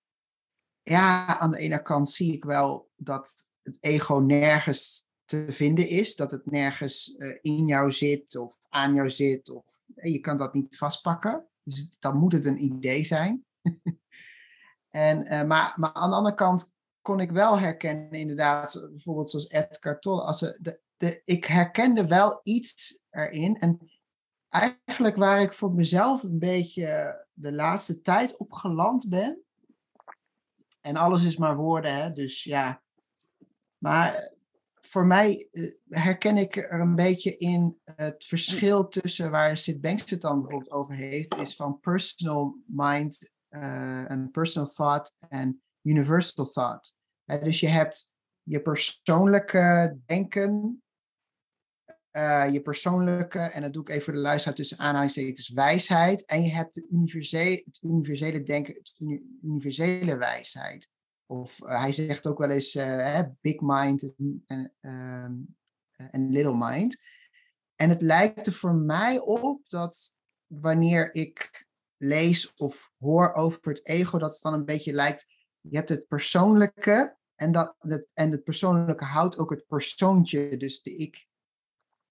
ja, 0.82 1.38
aan 1.38 1.50
de 1.50 1.58
ene 1.58 1.82
kant 1.82 2.10
zie 2.10 2.32
ik 2.32 2.44
wel 2.44 2.90
dat 2.96 3.34
het 3.62 3.78
ego 3.80 4.18
nergens 4.18 5.08
te 5.24 5.46
vinden 5.48 5.88
is, 5.88 6.16
dat 6.16 6.30
het 6.30 6.50
nergens 6.50 7.14
uh, 7.18 7.38
in 7.40 7.66
jou 7.66 7.92
zit 7.92 8.36
of 8.36 8.56
aan 8.68 8.94
jou 8.94 9.10
zit, 9.10 9.50
of 9.50 9.64
je 9.94 10.18
kan 10.18 10.36
dat 10.36 10.54
niet 10.54 10.76
vastpakken. 10.76 11.48
Dus 11.62 11.98
dan 11.98 12.18
moet 12.18 12.32
het 12.32 12.44
een 12.44 12.64
idee 12.64 13.04
zijn. 13.04 13.44
en, 14.90 15.46
maar, 15.46 15.74
maar 15.76 15.92
aan 15.92 16.10
de 16.10 16.16
andere 16.16 16.34
kant 16.34 16.73
kon 17.04 17.20
ik 17.20 17.30
wel 17.30 17.58
herkennen, 17.58 18.10
inderdaad, 18.10 18.86
bijvoorbeeld 18.90 19.30
zoals 19.30 19.48
Edgar 19.48 19.98
Tolle. 19.98 20.22
Als 20.22 20.40
de, 20.40 20.80
de, 20.96 21.20
ik 21.24 21.44
herkende 21.44 22.06
wel 22.06 22.40
iets 22.42 23.00
erin. 23.10 23.58
En 23.58 23.78
eigenlijk 24.48 25.16
waar 25.16 25.42
ik 25.42 25.52
voor 25.52 25.72
mezelf 25.72 26.22
een 26.22 26.38
beetje 26.38 27.18
de 27.32 27.52
laatste 27.52 28.00
tijd 28.00 28.36
op 28.36 28.52
geland 28.52 29.08
ben. 29.08 29.42
En 30.80 30.96
alles 30.96 31.24
is 31.24 31.36
maar 31.36 31.56
woorden, 31.56 31.94
hè? 31.94 32.12
dus 32.12 32.44
ja. 32.44 32.82
Maar 33.78 34.32
voor 34.80 35.06
mij 35.06 35.48
eh, 35.50 35.72
herken 35.88 36.36
ik 36.36 36.56
er 36.56 36.80
een 36.80 36.94
beetje 36.94 37.36
in 37.36 37.78
het 37.84 38.24
verschil 38.24 38.88
tussen 38.88 39.30
waar 39.30 39.56
Sid 39.56 39.80
Banks 39.80 40.10
het 40.10 40.20
dan 40.20 40.70
over 40.70 40.94
heeft, 40.94 41.34
is 41.34 41.56
van 41.56 41.80
personal 41.80 42.56
mind 42.66 43.32
uh, 43.50 44.10
en 44.10 44.30
personal 44.30 44.70
thought 44.70 45.16
en 45.28 45.62
universal 45.84 46.46
thought. 46.46 46.96
dus 47.24 47.60
je 47.60 47.68
hebt 47.68 48.12
je 48.42 48.62
persoonlijke 48.62 49.98
denken, 50.06 50.82
uh, 52.12 52.52
je 52.52 52.60
persoonlijke, 52.60 53.38
en 53.38 53.62
dat 53.62 53.72
doe 53.72 53.82
ik 53.82 53.88
even 53.88 54.02
voor 54.02 54.12
de 54.12 54.18
luisteraar 54.18 54.56
tussen 54.56 54.78
aanhalingstekens, 54.78 55.48
wijsheid. 55.48 56.24
En 56.24 56.42
je 56.42 56.50
hebt 56.50 56.74
de 56.74 56.86
het 57.64 57.78
universele 57.82 58.42
denken, 58.42 58.74
het 58.74 58.92
universele 59.42 60.16
wijsheid. 60.16 60.90
of 61.26 61.58
hij 61.58 61.92
zegt 61.92 62.26
ook 62.26 62.38
wel 62.38 62.50
eens 62.50 62.74
uh, 62.74 63.20
big 63.40 63.60
mind 63.60 64.14
ehm, 64.46 65.32
en 65.96 66.30
little 66.30 66.56
mind. 66.56 66.96
En 67.76 67.88
het 67.88 68.02
lijkt 68.02 68.46
er 68.46 68.52
voor 68.52 68.74
mij 68.74 69.18
op 69.18 69.68
dat 69.68 70.16
wanneer 70.46 71.14
ik 71.14 71.66
lees 71.96 72.54
of 72.54 72.92
hoor 72.98 73.32
over 73.32 73.60
het 73.62 73.86
ego, 73.86 74.18
dat 74.18 74.32
het 74.32 74.42
dan 74.42 74.52
een 74.52 74.64
beetje 74.64 74.92
lijkt, 74.92 75.26
je 75.68 75.76
hebt 75.76 75.88
het 75.88 76.08
persoonlijke 76.08 77.16
en, 77.34 77.52
dat, 77.52 77.76
en 78.12 78.30
het 78.30 78.44
persoonlijke 78.44 79.04
houdt 79.04 79.38
ook 79.38 79.50
het 79.50 79.66
persoontje, 79.66 80.56
dus 80.56 80.82
de 80.82 80.94
ik 80.94 81.26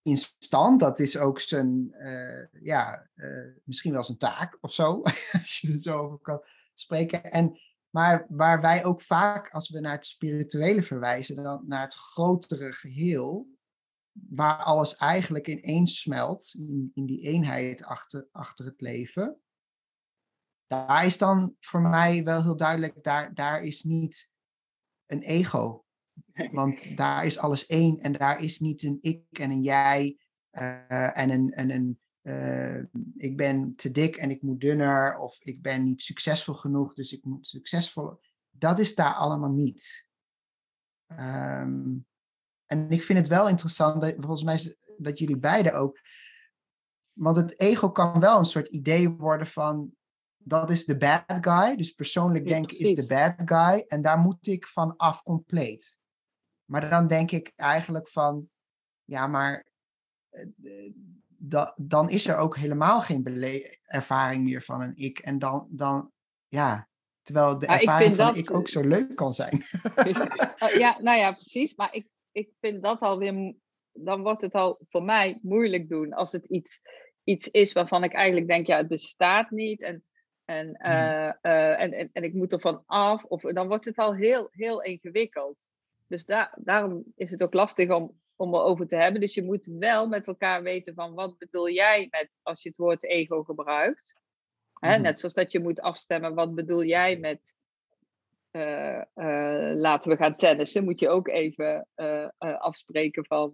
in 0.01 0.17
stand. 0.17 0.79
Dat 0.79 0.99
is 0.99 1.17
ook 1.17 1.39
zijn, 1.39 1.95
uh, 1.97 2.61
ja, 2.61 3.09
uh, 3.15 3.55
misschien 3.63 3.91
wel 3.91 4.03
zijn 4.03 4.17
taak 4.17 4.57
of 4.61 4.73
zo, 4.73 5.01
als 5.41 5.59
je 5.59 5.73
er 5.73 5.81
zo 5.81 5.99
over 5.99 6.17
kan 6.17 6.43
spreken. 6.73 7.23
En, 7.23 7.59
maar 7.89 8.25
waar 8.29 8.61
wij 8.61 8.85
ook 8.85 9.01
vaak, 9.01 9.49
als 9.49 9.69
we 9.69 9.79
naar 9.79 9.95
het 9.95 10.05
spirituele 10.05 10.83
verwijzen, 10.83 11.35
dan 11.35 11.63
naar 11.67 11.81
het 11.81 11.93
grotere 11.93 12.73
geheel, 12.73 13.47
waar 14.11 14.57
alles 14.57 14.95
eigenlijk 14.95 15.47
ineens 15.47 15.99
smelt, 15.99 16.53
in, 16.57 16.91
in 16.93 17.05
die 17.05 17.21
eenheid 17.21 17.83
achter, 17.83 18.27
achter 18.31 18.65
het 18.65 18.81
leven. 18.81 19.42
Daar 20.67 21.05
is 21.05 21.17
dan 21.17 21.55
voor 21.59 21.81
mij 21.81 22.23
wel 22.23 22.43
heel 22.43 22.57
duidelijk, 22.57 23.03
daar, 23.03 23.33
daar 23.33 23.63
is 23.63 23.83
niet 23.83 24.31
een 25.05 25.21
ego. 25.21 25.85
Want 26.51 26.97
daar 26.97 27.25
is 27.25 27.37
alles 27.37 27.65
één 27.65 27.99
en 27.99 28.11
daar 28.11 28.39
is 28.39 28.59
niet 28.59 28.83
een 28.83 28.97
ik 29.01 29.23
en 29.31 29.51
een 29.51 29.61
jij 29.61 30.17
uh, 30.51 31.17
en 31.17 31.29
een, 31.29 31.51
en 31.51 31.69
een 31.69 31.99
uh, 32.23 32.83
ik 33.17 33.37
ben 33.37 33.75
te 33.75 33.91
dik 33.91 34.15
en 34.15 34.31
ik 34.31 34.41
moet 34.41 34.61
dunner 34.61 35.17
of 35.17 35.41
ik 35.41 35.61
ben 35.61 35.83
niet 35.83 36.01
succesvol 36.01 36.53
genoeg, 36.53 36.93
dus 36.93 37.13
ik 37.13 37.23
moet 37.23 37.47
succesvol. 37.47 38.19
Dat 38.49 38.79
is 38.79 38.95
daar 38.95 39.13
allemaal 39.13 39.51
niet. 39.51 40.07
Um, 41.07 42.05
en 42.65 42.89
ik 42.89 43.03
vind 43.03 43.19
het 43.19 43.27
wel 43.27 43.49
interessant, 43.49 44.01
dat, 44.01 44.15
volgens 44.17 44.43
mij 44.43 44.75
dat 44.97 45.19
jullie 45.19 45.37
beiden 45.37 45.73
ook. 45.73 45.99
Want 47.13 47.35
het 47.35 47.59
ego 47.59 47.91
kan 47.91 48.19
wel 48.19 48.37
een 48.37 48.45
soort 48.45 48.67
idee 48.67 49.09
worden 49.09 49.47
van 49.47 49.95
dat 50.43 50.69
is 50.69 50.85
de 50.85 50.97
bad 50.97 51.23
guy. 51.25 51.75
Dus 51.75 51.91
persoonlijk 51.91 52.47
denken 52.47 52.77
is 52.77 52.95
de 52.95 53.07
bad 53.07 53.33
guy. 53.45 53.85
En 53.87 54.01
daar 54.01 54.17
moet 54.17 54.47
ik 54.47 54.67
van 54.67 54.95
af 54.97 55.23
compleet. 55.23 55.97
Maar 56.65 56.89
dan 56.89 57.07
denk 57.07 57.31
ik 57.31 57.51
eigenlijk 57.55 58.09
van, 58.09 58.49
ja, 59.03 59.27
maar 59.27 59.67
uh, 60.61 61.69
dan 61.75 62.09
is 62.09 62.27
er 62.27 62.37
ook 62.37 62.57
helemaal 62.57 63.01
geen 63.01 63.23
ervaring 63.83 64.43
meer 64.43 64.61
van 64.61 64.81
een 64.81 64.95
ik. 64.95 65.19
En 65.19 65.39
dan, 65.39 65.67
dan 65.69 66.11
ja, 66.47 66.87
terwijl 67.21 67.59
de 67.59 67.65
ervaring 67.65 68.11
ik 68.11 68.15
van 68.17 68.25
dat... 68.25 68.37
ik 68.37 68.51
ook 68.51 68.67
zo 68.67 68.81
leuk 68.81 69.15
kan 69.15 69.33
zijn. 69.33 69.63
Oh, 70.63 70.69
ja, 70.69 70.97
nou 71.01 71.17
ja, 71.17 71.31
precies. 71.31 71.75
Maar 71.75 71.93
ik, 71.93 72.07
ik 72.31 72.49
vind 72.59 72.83
dat 72.83 72.99
alweer, 72.99 73.55
dan 73.91 74.21
wordt 74.21 74.41
het 74.41 74.53
al 74.53 74.79
voor 74.89 75.03
mij 75.03 75.39
moeilijk 75.41 75.89
doen 75.89 76.13
als 76.13 76.31
het 76.31 76.45
iets, 76.45 76.81
iets 77.23 77.47
is 77.47 77.73
waarvan 77.73 78.03
ik 78.03 78.13
eigenlijk 78.13 78.47
denk, 78.47 78.67
ja, 78.67 78.77
het 78.77 78.87
bestaat 78.87 79.49
niet 79.49 79.81
en, 79.81 80.03
en, 80.45 80.67
mm. 80.67 80.91
uh, 80.91 81.33
uh, 81.41 81.81
en, 81.81 81.93
en, 81.93 82.09
en, 82.13 82.23
ik 82.23 82.33
moet 82.33 82.51
er 82.51 82.59
van 82.59 82.83
af. 82.85 83.23
Of 83.23 83.41
dan 83.41 83.67
wordt 83.67 83.85
het 83.85 83.97
al 83.97 84.15
heel, 84.15 84.47
heel 84.51 84.81
ingewikkeld. 84.81 85.57
Dus 86.07 86.25
daar, 86.25 86.57
daarom 86.61 87.03
is 87.15 87.31
het 87.31 87.43
ook 87.43 87.53
lastig 87.53 87.89
om, 87.89 88.19
om 88.35 88.53
erover 88.53 88.87
te 88.87 88.95
hebben. 88.95 89.21
Dus 89.21 89.33
je 89.33 89.43
moet 89.43 89.65
wel 89.65 90.07
met 90.07 90.27
elkaar 90.27 90.63
weten 90.63 90.93
van 90.93 91.13
wat 91.13 91.37
bedoel 91.37 91.69
jij 91.69 92.07
met 92.09 92.37
als 92.41 92.63
je 92.63 92.69
het 92.69 92.77
woord 92.77 93.03
ego 93.03 93.43
gebruikt. 93.43 94.21
Hè, 94.79 94.97
mm. 94.97 95.03
Net 95.03 95.19
zoals 95.19 95.33
dat 95.33 95.51
je 95.51 95.59
moet 95.59 95.81
afstemmen, 95.81 96.33
wat 96.33 96.55
bedoel 96.55 96.83
jij 96.83 97.17
met 97.17 97.55
uh, 98.51 99.01
uh, 99.15 99.71
laten 99.75 100.11
we 100.11 100.17
gaan 100.17 100.35
tennissen, 100.35 100.83
moet 100.83 100.99
je 100.99 101.09
ook 101.09 101.27
even 101.27 101.87
uh, 101.95 102.27
afspreken 102.37 103.25
van 103.25 103.53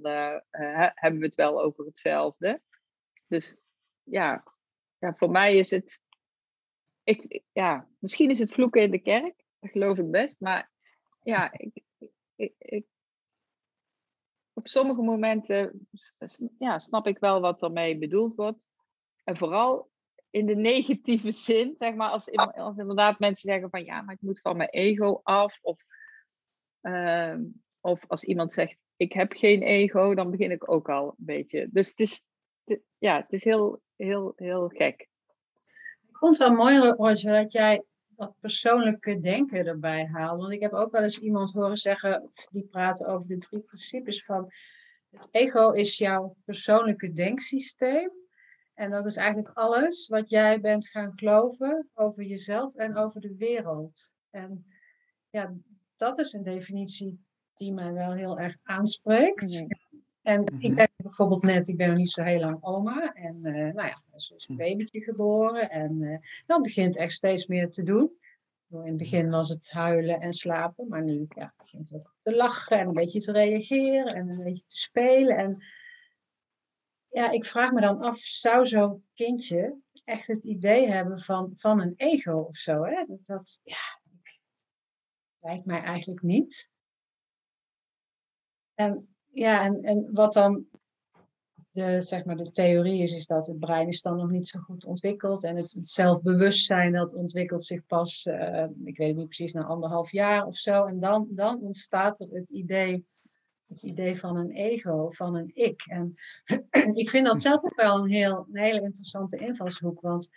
hebben 0.93 1.19
we 1.19 1.25
het 1.25 1.35
wel 1.35 1.61
over 1.61 1.85
hetzelfde. 1.85 2.61
Dus 3.27 3.57
ja, 4.03 4.43
ja 4.97 5.13
voor 5.15 5.29
mij 5.31 5.55
is 5.55 5.69
het, 5.69 6.01
ik, 7.09 7.43
ja, 7.51 7.87
misschien 7.99 8.29
is 8.29 8.39
het 8.39 8.51
vloeken 8.51 8.81
in 8.81 8.91
de 8.91 9.01
kerk, 9.01 9.43
dat 9.59 9.71
geloof 9.71 9.97
ik 9.97 10.11
best, 10.11 10.39
maar 10.39 10.71
ja, 11.21 11.51
ik, 11.51 11.83
ik, 12.35 12.53
ik 12.57 12.85
op 14.53 14.67
sommige 14.67 15.01
momenten 15.01 15.87
ja, 16.59 16.79
snap 16.79 17.07
ik 17.07 17.19
wel 17.19 17.41
wat 17.41 17.61
ermee 17.61 17.97
bedoeld 17.97 18.35
wordt. 18.35 18.67
En 19.23 19.37
vooral 19.37 19.89
in 20.29 20.45
de 20.45 20.55
negatieve 20.55 21.31
zin, 21.47 21.75
zeg 21.75 21.95
maar, 21.95 22.09
als, 22.09 22.31
als 22.37 22.77
inderdaad 22.77 23.19
mensen 23.19 23.49
zeggen 23.49 23.69
van 23.69 23.83
ja, 23.83 24.01
maar 24.01 24.15
ik 24.15 24.21
moet 24.21 24.41
van 24.41 24.57
mijn 24.57 24.69
ego 24.69 25.19
af. 25.23 25.59
Of, 25.61 25.83
uh, 26.81 27.37
of 27.79 28.07
als 28.07 28.23
iemand 28.23 28.53
zegt 28.53 28.77
ik 28.95 29.13
heb 29.13 29.33
geen 29.33 29.61
ego, 29.61 30.13
dan 30.13 30.31
begin 30.31 30.51
ik 30.51 30.71
ook 30.71 30.89
al 30.89 31.07
een 31.07 31.25
beetje. 31.25 31.67
Dus 31.71 31.87
het 31.87 31.99
is, 31.99 32.23
ja, 32.97 33.21
het 33.21 33.31
is 33.31 33.43
heel, 33.43 33.81
heel, 33.95 34.33
heel 34.35 34.67
gek. 34.67 35.07
Vond 36.19 36.37
het 36.37 36.47
wel 36.47 36.57
mooi, 36.57 36.77
Roger, 36.77 37.33
dat 37.43 37.51
jij 37.51 37.83
dat 38.07 38.33
persoonlijke 38.39 39.19
denken 39.19 39.65
erbij 39.65 40.05
haalt. 40.05 40.41
Want 40.41 40.53
ik 40.53 40.61
heb 40.61 40.73
ook 40.73 40.91
wel 40.91 41.01
eens 41.01 41.19
iemand 41.19 41.51
horen 41.51 41.77
zeggen, 41.77 42.31
die 42.51 42.63
praten 42.63 43.07
over 43.07 43.27
de 43.27 43.37
drie 43.37 43.61
principes 43.61 44.23
van 44.23 44.51
het 45.09 45.27
ego 45.31 45.71
is 45.71 45.97
jouw 45.97 46.35
persoonlijke 46.45 47.11
denksysteem. 47.11 48.11
En 48.73 48.91
dat 48.91 49.05
is 49.05 49.15
eigenlijk 49.15 49.57
alles 49.57 50.07
wat 50.07 50.29
jij 50.29 50.59
bent 50.59 50.87
gaan 50.87 51.11
geloven 51.15 51.89
over 51.93 52.23
jezelf 52.23 52.75
en 52.75 52.95
over 52.95 53.21
de 53.21 53.35
wereld. 53.35 54.13
En 54.29 54.65
ja, 55.29 55.53
dat 55.97 56.17
is 56.17 56.33
een 56.33 56.43
definitie 56.43 57.25
die 57.53 57.73
mij 57.73 57.93
wel 57.93 58.13
heel 58.13 58.39
erg 58.39 58.57
aanspreekt. 58.63 59.65
En 60.21 60.45
ik 60.45 60.51
mhm. 60.51 60.75
ben 60.75 60.89
bijvoorbeeld 60.95 61.43
net, 61.43 61.67
ik 61.67 61.77
ben 61.77 61.87
nog 61.87 61.97
niet 61.97 62.09
zo 62.09 62.23
heel 62.23 62.39
lang 62.39 62.63
oma. 62.63 63.13
En 63.13 63.35
uh, 63.35 63.53
nou 63.53 63.87
ja, 63.87 63.97
er 64.11 64.15
is 64.15 64.33
een 64.47 64.55
mhm. 64.55 64.63
babytje 64.63 65.01
geboren. 65.01 65.69
En 65.69 66.01
uh, 66.01 66.17
dan 66.45 66.61
begint 66.61 66.97
echt 66.97 67.13
steeds 67.13 67.47
meer 67.47 67.69
te 67.69 67.83
doen. 67.83 68.17
In 68.69 68.77
het 68.77 68.97
begin 68.97 69.29
was 69.29 69.49
het 69.49 69.71
huilen 69.71 70.19
en 70.19 70.33
slapen. 70.33 70.87
Maar 70.87 71.03
nu 71.03 71.25
ja, 71.29 71.53
begint 71.57 71.89
het 71.89 71.99
ook 71.99 72.15
te 72.21 72.35
lachen 72.35 72.79
en 72.79 72.87
een 72.87 72.93
beetje 72.93 73.21
te 73.21 73.31
reageren 73.31 74.05
en 74.05 74.29
een 74.29 74.43
beetje 74.43 74.65
te 74.65 74.77
spelen. 74.77 75.37
En 75.37 75.63
ja, 77.07 77.31
ik 77.31 77.45
vraag 77.45 77.71
me 77.71 77.81
dan 77.81 78.01
af, 78.01 78.17
zou 78.17 78.65
zo'n 78.65 79.05
kindje 79.13 79.77
echt 80.03 80.27
het 80.27 80.43
idee 80.43 80.91
hebben 80.91 81.19
van, 81.19 81.53
van 81.55 81.81
een 81.81 81.93
ego 81.95 82.39
of 82.39 82.55
zo? 82.55 82.83
Hè? 82.83 83.05
Dat, 83.07 83.19
dat 83.25 83.59
ja, 83.63 83.99
lijkt 85.39 85.65
mij 85.65 85.81
eigenlijk 85.81 86.21
niet. 86.21 86.69
En 88.73 89.15
ja, 89.31 89.63
en, 89.63 89.81
en 89.81 90.09
wat 90.11 90.33
dan 90.33 90.65
de, 91.71 92.01
zeg 92.01 92.25
maar, 92.25 92.35
de 92.35 92.51
theorie 92.51 93.01
is, 93.01 93.11
is 93.11 93.25
dat 93.25 93.47
het 93.47 93.59
brein 93.59 93.87
is 93.87 94.01
dan 94.01 94.17
nog 94.17 94.29
niet 94.29 94.47
zo 94.47 94.59
goed 94.59 94.85
ontwikkeld. 94.85 95.43
En 95.43 95.55
het, 95.55 95.75
zelfbewustzijn 95.83 96.91
dat 96.91 97.13
ontwikkelt 97.13 97.63
zich 97.63 97.85
pas, 97.85 98.25
uh, 98.25 98.65
ik 98.83 98.97
weet 98.97 99.07
het 99.07 99.17
niet 99.17 99.25
precies, 99.25 99.53
na 99.53 99.63
anderhalf 99.63 100.11
jaar 100.11 100.45
of 100.45 100.55
zo. 100.55 100.85
En 100.85 100.99
dan, 100.99 101.27
dan 101.29 101.61
ontstaat 101.61 102.19
er 102.19 102.27
het 102.31 102.49
idee 102.49 103.05
het 103.69 103.83
idee 103.83 104.19
van 104.19 104.37
een 104.37 104.51
ego, 104.51 105.11
van 105.11 105.35
een 105.35 105.51
ik. 105.53 105.81
En 105.87 106.15
ik 106.93 107.09
vind 107.09 107.25
dat 107.25 107.41
zelf 107.41 107.63
ook 107.63 107.75
wel 107.75 107.97
een, 107.97 108.09
heel, 108.09 108.47
een 108.51 108.61
hele 108.61 108.81
interessante 108.81 109.37
invalshoek, 109.37 110.01
want 110.01 110.29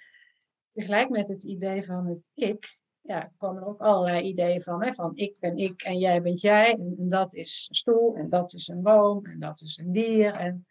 tegelijk 0.72 1.08
met 1.08 1.28
het 1.28 1.42
idee 1.42 1.84
van 1.84 2.06
het 2.06 2.18
ik, 2.34 2.78
ja, 3.02 3.32
komen 3.36 3.62
er 3.62 3.68
ook 3.68 3.80
allerlei 3.80 4.22
ideeën 4.22 4.62
van, 4.62 4.84
hè, 4.84 4.94
van 4.94 5.12
ik 5.14 5.36
ben 5.40 5.56
ik 5.56 5.82
en 5.82 5.98
jij 5.98 6.22
bent 6.22 6.40
jij, 6.40 6.72
en, 6.74 7.08
dat 7.08 7.34
is 7.34 7.66
een 7.68 7.74
stoel, 7.74 8.16
en 8.16 8.28
dat 8.28 8.52
is 8.52 8.68
een 8.68 8.82
boom, 8.82 9.26
en 9.26 9.38
dat 9.38 9.60
is 9.60 9.76
een 9.76 9.92
dier. 9.92 10.32
En 10.32 10.66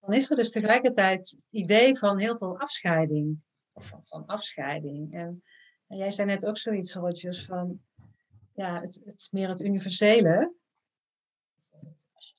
dan 0.00 0.12
is 0.12 0.30
er 0.30 0.36
dus 0.36 0.50
tegelijkertijd 0.50 1.30
het 1.30 1.44
idee 1.50 1.98
van 1.98 2.18
heel 2.18 2.36
veel 2.36 2.58
afscheiding, 2.58 3.40
of 3.72 3.92
van, 4.02 4.26
afscheiding. 4.26 5.14
En, 5.14 5.42
jij 5.86 6.10
zei 6.10 6.28
net 6.28 6.46
ook 6.46 6.58
zoiets, 6.58 6.94
Rogers, 6.94 7.44
van 7.44 7.80
ja, 8.54 8.80
het, 8.80 9.00
het 9.04 9.28
meer 9.30 9.48
het 9.48 9.60
universele 9.60 10.54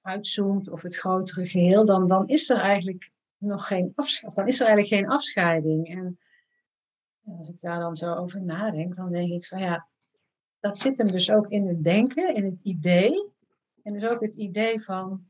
uitzoomt 0.02 0.70
of 0.70 0.82
het 0.82 0.96
grotere 0.96 1.46
geheel, 1.46 1.86
dan, 1.86 2.08
dan 2.08 2.28
is 2.28 2.50
er 2.50 2.58
eigenlijk 2.58 3.12
nog 3.38 3.68
geen 3.68 3.92
afscheiding. 3.96 4.36
Dan 4.36 4.48
is 4.48 4.60
er 4.60 4.68
eigenlijk 4.68 4.96
geen 4.96 5.12
afscheiding. 5.12 5.88
En 5.90 6.20
als 7.26 7.50
ik 7.50 7.60
daar 7.60 7.80
dan 7.80 7.96
zo 7.96 8.14
over 8.14 8.42
nadenk, 8.42 8.96
dan 8.96 9.12
denk 9.12 9.32
ik 9.32 9.46
van 9.46 9.60
ja, 9.60 9.88
dat 10.60 10.80
zit 10.80 10.98
hem 10.98 11.12
dus 11.12 11.32
ook 11.32 11.48
in 11.48 11.68
het 11.68 11.84
denken, 11.84 12.36
in 12.36 12.46
het 12.46 12.60
idee. 12.62 13.32
En 13.84 13.94
dus 13.94 14.10
ook 14.10 14.22
het 14.22 14.36
idee 14.36 14.82
van, 14.82 15.26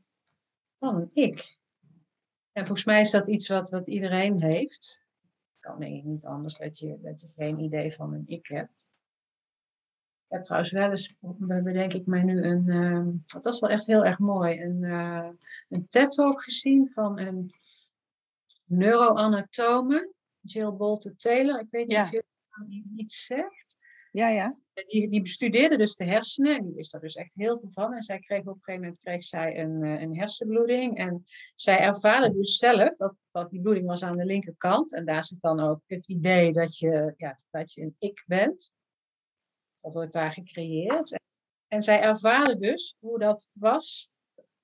van 0.78 1.10
ik. 1.12 1.56
En 2.52 2.66
volgens 2.66 2.86
mij 2.86 3.00
is 3.00 3.10
dat 3.10 3.28
iets 3.28 3.48
wat, 3.48 3.70
wat 3.70 3.88
iedereen 3.88 4.42
heeft. 4.42 5.02
Het 5.50 5.60
kan 5.60 5.78
denk 5.78 5.96
ik 5.96 6.04
niet 6.04 6.24
anders 6.24 6.56
dat 6.56 6.78
je, 6.78 6.98
dat 7.00 7.20
je 7.20 7.28
geen 7.28 7.58
idee 7.58 7.94
van 7.94 8.14
een 8.14 8.24
ik 8.26 8.46
hebt 8.46 8.92
heb 10.34 10.42
trouwens 10.42 10.72
wel 10.72 10.90
eens, 10.90 11.14
bedenk 11.38 11.92
ik 11.92 12.06
mij 12.06 12.22
nu, 12.22 12.42
een, 12.42 12.66
uh, 12.66 13.06
dat 13.26 13.44
was 13.44 13.60
wel 13.60 13.70
echt 13.70 13.86
heel 13.86 14.04
erg 14.04 14.18
mooi, 14.18 14.62
een, 14.62 14.82
uh, 14.82 15.28
een 15.68 15.86
TED-talk 15.88 16.42
gezien 16.42 16.90
van 16.92 17.18
een 17.18 17.50
neuroanatome, 18.64 20.12
Jill 20.44 20.72
Bolte 20.72 21.16
Taylor. 21.16 21.60
Ik 21.60 21.70
weet 21.70 21.86
niet 21.86 21.98
of 21.98 22.10
je 22.10 22.24
iets 22.96 23.24
zegt. 23.24 23.76
Ja, 24.10 24.28
ja. 24.28 24.56
Die, 24.86 25.08
die 25.10 25.22
bestudeerde 25.22 25.76
dus 25.76 25.96
de 25.96 26.04
hersenen. 26.04 26.56
En 26.56 26.64
die 26.64 26.74
wist 26.74 26.94
er 26.94 27.00
dus 27.00 27.14
echt 27.14 27.34
heel 27.34 27.58
veel 27.58 27.70
van. 27.70 27.94
En 27.94 28.02
zij 28.02 28.18
kreeg 28.18 28.40
op 28.40 28.46
een 28.46 28.54
gegeven 28.54 28.80
moment 28.80 28.98
kreeg 28.98 29.24
zij 29.24 29.60
een, 29.60 29.82
eh, 29.82 30.00
een 30.00 30.16
hersenbloeding. 30.16 30.98
En 30.98 31.24
zij 31.54 31.78
ervaarde 31.78 32.32
dus 32.32 32.56
zelf 32.56 32.96
dat, 32.96 33.14
dat 33.30 33.50
die 33.50 33.60
bloeding 33.60 33.86
was 33.86 34.02
aan 34.02 34.16
de 34.16 34.24
linkerkant. 34.24 34.94
En 34.94 35.04
daar 35.04 35.24
zit 35.24 35.40
dan 35.40 35.60
ook 35.60 35.80
het 35.86 36.06
idee 36.06 36.52
dat 36.52 36.78
je, 36.78 37.14
ja, 37.16 37.40
dat 37.50 37.72
je 37.72 37.82
een 37.82 37.96
ik 37.98 38.24
bent. 38.26 38.72
Dat 39.80 39.92
wordt 39.92 40.12
daar 40.12 40.32
gecreëerd. 40.32 41.20
En 41.68 41.82
zij 41.82 42.00
ervaarde 42.00 42.58
dus 42.58 42.96
hoe 42.98 43.18
dat 43.18 43.50
was 43.52 44.12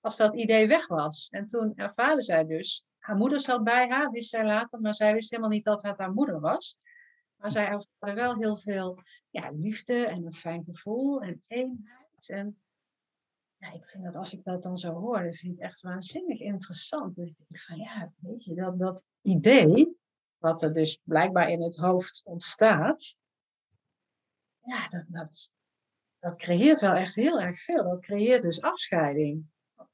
als 0.00 0.16
dat 0.16 0.34
idee 0.34 0.66
weg 0.66 0.86
was. 0.86 1.28
En 1.30 1.46
toen 1.46 1.72
ervaarde 1.74 2.22
zij 2.22 2.46
dus, 2.46 2.84
haar 3.00 3.16
moeder 3.16 3.40
zat 3.40 3.64
bij 3.64 3.88
haar, 3.88 4.10
wist 4.10 4.30
zij 4.30 4.44
later, 4.44 4.80
maar 4.80 4.94
zij 4.94 5.14
wist 5.14 5.30
helemaal 5.30 5.50
niet 5.50 5.64
dat 5.64 5.82
het 5.82 5.98
haar 5.98 6.12
moeder 6.12 6.40
was. 6.40 6.78
Maar 7.36 7.50
zij 7.50 7.68
ervaarde 7.68 8.20
wel 8.20 8.36
heel 8.36 8.56
veel 8.56 8.98
ja, 9.30 9.50
liefde 9.50 10.06
en 10.06 10.24
een 10.24 10.32
fijn 10.32 10.64
gevoel 10.64 11.20
en 11.20 11.42
eenheid. 11.46 12.28
En 12.28 12.60
ja, 13.56 13.72
ik 13.72 13.88
vind 13.88 14.04
dat 14.04 14.16
als 14.16 14.34
ik 14.34 14.44
dat 14.44 14.62
dan 14.62 14.78
zo 14.78 14.92
hoor, 14.92 15.22
dat 15.22 15.36
vind 15.36 15.54
ik 15.54 15.60
echt 15.60 15.80
waanzinnig 15.80 16.40
interessant. 16.40 17.16
Dat 17.16 17.26
ik 17.26 17.36
denk 17.36 17.60
van 17.60 17.78
ja, 17.78 18.12
weet 18.16 18.44
je, 18.44 18.54
dat, 18.54 18.78
dat 18.78 19.04
idee, 19.22 19.96
wat 20.38 20.62
er 20.62 20.72
dus 20.72 21.00
blijkbaar 21.04 21.48
in 21.50 21.62
het 21.62 21.76
hoofd 21.76 22.22
ontstaat, 22.24 23.16
ja, 24.62 24.88
dat, 24.88 25.04
dat, 25.08 25.52
dat 26.18 26.36
creëert 26.36 26.80
wel 26.80 26.92
echt 26.92 27.14
heel 27.14 27.40
erg 27.40 27.60
veel. 27.60 27.82
Dat 27.82 28.00
creëert 28.00 28.42
dus 28.42 28.62
afscheiding 28.62 29.44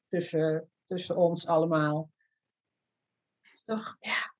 tussen, 0.08 0.70
tussen 0.84 1.16
ons 1.16 1.46
allemaal. 1.46 2.10
Dat 3.64 3.78
is 3.78 3.84
toch, 3.84 3.96
ja, 4.00 4.34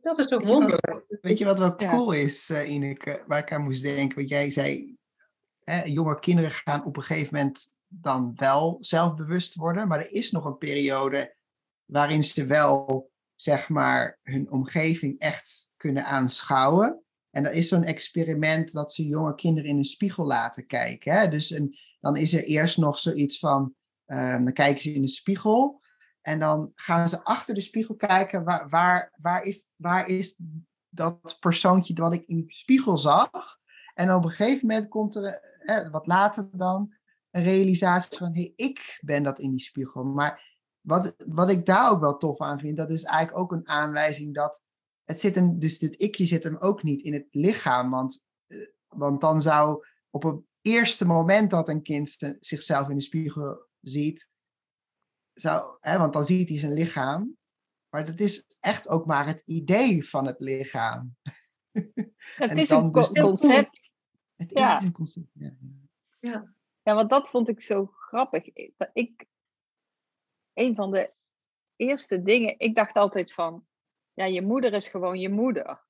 dat 0.00 0.18
is 0.18 0.26
toch 0.26 0.46
wonderlijk. 0.46 1.04
Weet 1.20 1.38
je 1.38 1.44
wat 1.44 1.58
wel 1.58 1.76
cool 1.76 2.12
is, 2.12 2.50
uh, 2.50 2.70
Ineke, 2.70 3.24
waar 3.26 3.38
ik 3.38 3.52
aan 3.52 3.62
moest 3.62 3.82
denken? 3.82 4.16
Want 4.16 4.28
jij 4.28 4.50
zei, 4.50 4.96
hè, 5.64 5.82
jonge 5.82 6.18
kinderen 6.18 6.50
gaan 6.50 6.84
op 6.84 6.96
een 6.96 7.02
gegeven 7.02 7.34
moment 7.34 7.68
dan 7.88 8.32
wel 8.34 8.76
zelfbewust 8.80 9.54
worden, 9.54 9.88
maar 9.88 10.00
er 10.00 10.12
is 10.12 10.30
nog 10.30 10.44
een 10.44 10.58
periode 10.58 11.36
waarin 11.84 12.24
ze 12.24 12.46
wel, 12.46 13.10
zeg 13.34 13.68
maar, 13.68 14.18
hun 14.22 14.50
omgeving 14.50 15.18
echt 15.18 15.72
kunnen 15.76 16.04
aanschouwen. 16.04 17.02
En 17.30 17.44
er 17.44 17.52
is 17.52 17.68
zo'n 17.68 17.84
experiment 17.84 18.72
dat 18.72 18.92
ze 18.92 19.06
jonge 19.06 19.34
kinderen 19.34 19.70
in 19.70 19.76
een 19.76 19.84
spiegel 19.84 20.24
laten 20.24 20.66
kijken. 20.66 21.12
Hè? 21.12 21.28
Dus 21.28 21.50
een, 21.50 21.78
dan 22.00 22.16
is 22.16 22.32
er 22.32 22.44
eerst 22.44 22.78
nog 22.78 22.98
zoiets 22.98 23.38
van, 23.38 23.74
um, 24.06 24.44
dan 24.44 24.52
kijken 24.52 24.82
ze 24.82 24.92
in 24.92 25.02
de 25.02 25.08
spiegel 25.08 25.81
en 26.22 26.38
dan 26.38 26.72
gaan 26.74 27.08
ze 27.08 27.24
achter 27.24 27.54
de 27.54 27.60
spiegel 27.60 27.94
kijken, 27.94 28.44
waar, 28.44 28.68
waar, 28.68 29.12
waar, 29.16 29.42
is, 29.42 29.68
waar 29.76 30.08
is 30.08 30.38
dat 30.88 31.36
persoontje 31.40 31.94
wat 31.94 32.12
ik 32.12 32.26
in 32.26 32.36
de 32.36 32.52
spiegel 32.52 32.98
zag? 32.98 33.30
En 33.94 34.14
op 34.14 34.24
een 34.24 34.30
gegeven 34.30 34.66
moment 34.66 34.88
komt 34.88 35.14
er, 35.14 35.88
wat 35.90 36.06
later 36.06 36.48
dan, 36.52 36.94
een 37.30 37.42
realisatie 37.42 38.18
van, 38.18 38.34
hé, 38.34 38.40
hey, 38.40 38.52
ik 38.56 38.98
ben 39.04 39.22
dat 39.22 39.38
in 39.38 39.50
die 39.50 39.60
spiegel. 39.60 40.04
Maar 40.04 40.58
wat, 40.80 41.14
wat 41.26 41.48
ik 41.48 41.66
daar 41.66 41.90
ook 41.90 42.00
wel 42.00 42.16
tof 42.16 42.40
aan 42.40 42.60
vind, 42.60 42.76
dat 42.76 42.90
is 42.90 43.02
eigenlijk 43.02 43.38
ook 43.38 43.52
een 43.52 43.68
aanwijzing 43.68 44.34
dat 44.34 44.62
het 45.04 45.20
zit 45.20 45.34
hem, 45.34 45.58
dus 45.58 45.78
dit 45.78 45.96
ikje 45.96 46.26
zit 46.26 46.44
hem 46.44 46.56
ook 46.56 46.82
niet 46.82 47.02
in 47.02 47.12
het 47.12 47.26
lichaam. 47.30 47.90
Want, 47.90 48.24
eh, 48.46 48.58
want 48.88 49.20
dan 49.20 49.42
zou 49.42 49.86
op 50.10 50.22
het 50.22 50.40
eerste 50.60 51.06
moment 51.06 51.50
dat 51.50 51.68
een 51.68 51.82
kind 51.82 52.36
zichzelf 52.40 52.88
in 52.88 52.96
de 52.96 53.02
spiegel 53.02 53.66
ziet, 53.80 54.30
zou, 55.34 55.76
hè, 55.80 55.98
want 55.98 56.12
dan 56.12 56.24
ziet 56.24 56.48
hij 56.48 56.58
zijn 56.58 56.72
lichaam. 56.72 57.36
Maar 57.88 58.04
dat 58.04 58.20
is 58.20 58.44
echt 58.60 58.88
ook 58.88 59.06
maar 59.06 59.26
het 59.26 59.42
idee 59.44 60.08
van 60.08 60.26
het 60.26 60.40
lichaam. 60.40 61.16
Het 62.36 62.58
is 62.58 62.70
een 62.70 62.92
dus 62.92 63.10
concept. 63.10 63.92
Het 64.36 64.50
ja. 64.50 64.76
is 64.76 64.84
een 64.84 64.92
concept, 64.92 65.30
ja. 65.32 65.56
ja. 66.20 66.54
Ja, 66.82 66.94
want 66.94 67.10
dat 67.10 67.28
vond 67.28 67.48
ik 67.48 67.60
zo 67.60 67.86
grappig. 67.86 68.44
Ik, 68.92 69.26
een 70.52 70.74
van 70.74 70.90
de 70.90 71.12
eerste 71.76 72.22
dingen, 72.22 72.58
ik 72.58 72.74
dacht 72.74 72.96
altijd 72.96 73.34
van, 73.34 73.66
ja, 74.12 74.24
je 74.24 74.42
moeder 74.42 74.72
is 74.72 74.88
gewoon 74.88 75.18
je 75.18 75.28
moeder. 75.28 75.84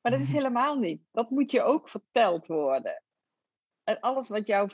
Maar 0.00 0.12
dat 0.12 0.20
is 0.20 0.26
mhm. 0.26 0.36
helemaal 0.36 0.78
niet. 0.78 1.02
Dat 1.10 1.30
moet 1.30 1.50
je 1.50 1.62
ook 1.62 1.88
verteld 1.88 2.46
worden. 2.46 3.02
En 3.84 4.00
alles 4.00 4.28
wat 4.28 4.46
jou 4.46 4.70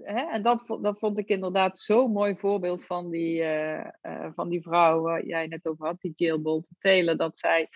hè, 0.00 0.30
en 0.30 0.42
dat, 0.42 0.64
dat 0.80 0.98
vond 0.98 1.18
ik 1.18 1.28
inderdaad 1.28 1.78
zo'n 1.78 2.12
mooi 2.12 2.36
voorbeeld 2.36 2.84
van 2.84 3.10
die, 3.10 3.40
uh, 3.40 3.86
uh, 4.02 4.32
van 4.34 4.48
die 4.48 4.62
vrouw 4.62 5.00
waar 5.00 5.26
jij 5.26 5.46
net 5.46 5.66
over 5.66 5.86
had, 5.86 6.00
die 6.00 6.12
Jill 6.16 6.40
Bolte 6.40 6.74
Taylor, 6.78 7.16
dat 7.16 7.38
zij, 7.38 7.68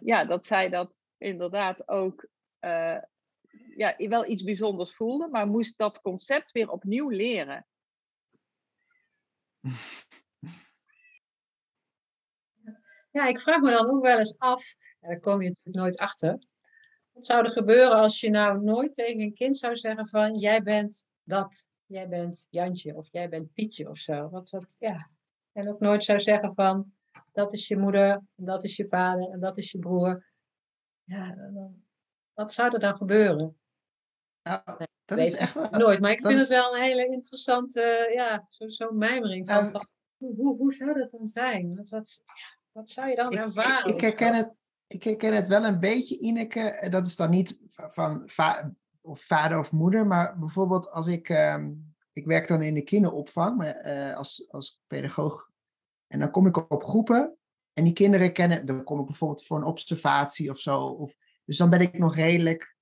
ja, 0.00 0.24
dat 0.24 0.46
zij 0.46 0.68
dat 0.68 0.98
inderdaad 1.18 1.88
ook 1.88 2.28
ja, 3.76 3.94
wel 3.96 4.26
iets 4.26 4.42
bijzonders 4.42 4.94
voelde, 4.94 5.28
maar 5.28 5.46
moest 5.46 5.78
dat 5.78 6.00
concept 6.00 6.52
weer 6.52 6.70
opnieuw 6.70 7.08
leren. 7.08 7.66
Ja, 13.12 13.26
ik 13.26 13.40
vraag 13.40 13.60
me 13.60 13.70
dan 13.70 13.90
ook 13.90 14.04
wel 14.04 14.18
eens 14.18 14.38
af, 14.38 14.74
en 15.00 15.08
daar 15.08 15.20
kom 15.20 15.42
je 15.42 15.48
natuurlijk 15.48 15.76
nooit 15.76 15.98
achter. 15.98 16.38
Wat 17.12 17.26
zou 17.26 17.44
er 17.44 17.50
gebeuren 17.50 17.96
als 17.96 18.20
je 18.20 18.30
nou 18.30 18.62
nooit 18.62 18.94
tegen 18.94 19.20
een 19.20 19.34
kind 19.34 19.58
zou 19.58 19.76
zeggen 19.76 20.08
van 20.08 20.38
jij 20.38 20.62
bent 20.62 21.08
dat, 21.22 21.68
jij 21.86 22.08
bent 22.08 22.46
Jantje 22.50 22.96
of 22.96 23.08
jij 23.10 23.28
bent 23.28 23.52
Pietje 23.52 23.88
of 23.88 23.98
zo. 23.98 24.28
Wat, 24.28 24.50
wat, 24.50 24.76
ja. 24.78 25.10
En 25.52 25.68
ook 25.68 25.80
nooit 25.80 26.04
zou 26.04 26.20
zeggen 26.20 26.54
van 26.54 26.92
dat 27.32 27.52
is 27.52 27.68
je 27.68 27.76
moeder, 27.76 28.22
dat 28.34 28.64
is 28.64 28.76
je 28.76 28.86
vader 28.86 29.30
en 29.30 29.40
dat 29.40 29.56
is 29.56 29.70
je 29.70 29.78
broer. 29.78 30.26
Ja, 31.04 31.34
dan, 31.34 31.84
wat 32.34 32.52
zou 32.52 32.72
er 32.72 32.80
dan 32.80 32.96
gebeuren? 32.96 33.58
Nou, 34.42 34.62
dat 35.04 35.18
is 35.18 35.36
echt 35.36 35.54
wel, 35.54 35.70
nooit, 35.70 36.00
maar 36.00 36.10
ik 36.10 36.20
vind 36.20 36.38
het 36.38 36.48
wel 36.48 36.76
een 36.76 36.82
hele 36.82 37.06
interessante, 37.06 38.10
ja, 38.14 38.44
zo'n 38.48 38.70
zo 38.70 38.90
mijmering 38.90 39.46
van, 39.46 39.68
van 39.70 39.88
hoe, 40.16 40.56
hoe, 40.56 40.74
zou 40.74 40.98
dat 40.98 41.10
dan 41.10 41.28
zijn? 41.32 41.76
Wat, 41.76 41.88
wat, 41.88 42.22
wat 42.72 42.90
zou 42.90 43.08
je 43.08 43.16
dan 43.16 43.32
ervaren? 43.32 43.88
Ik, 43.88 43.94
ik 43.94 44.00
herken 44.00 44.34
het, 44.34 44.52
ik 44.86 45.04
herken 45.04 45.34
het 45.34 45.46
wel 45.46 45.64
een 45.64 45.80
beetje, 45.80 46.18
Ineke. 46.18 46.86
Dat 46.90 47.06
is 47.06 47.16
dan 47.16 47.30
niet 47.30 47.66
van 47.70 48.28
of 49.10 49.20
vader 49.20 49.58
of 49.58 49.72
moeder, 49.72 50.06
maar 50.06 50.38
bijvoorbeeld 50.38 50.90
als 50.90 51.06
ik, 51.06 51.28
um, 51.28 51.94
ik 52.12 52.26
werk 52.26 52.48
dan 52.48 52.62
in 52.62 52.74
de 52.74 52.82
kinderopvang 52.82 53.56
maar, 53.56 53.86
uh, 53.86 54.16
als, 54.16 54.46
als 54.50 54.82
pedagoog. 54.86 55.50
En 56.06 56.18
dan 56.18 56.30
kom 56.30 56.46
ik 56.46 56.70
op 56.70 56.84
groepen 56.84 57.36
en 57.72 57.84
die 57.84 57.92
kinderen 57.92 58.32
kennen, 58.32 58.66
dan 58.66 58.84
kom 58.84 59.00
ik 59.00 59.06
bijvoorbeeld 59.06 59.46
voor 59.46 59.56
een 59.56 59.64
observatie 59.64 60.50
of 60.50 60.58
zo. 60.58 60.80
Of, 60.86 61.16
dus 61.44 61.56
dan 61.56 61.70
ben 61.70 61.80
ik 61.80 61.98
nog 61.98 62.14
redelijk 62.14 62.76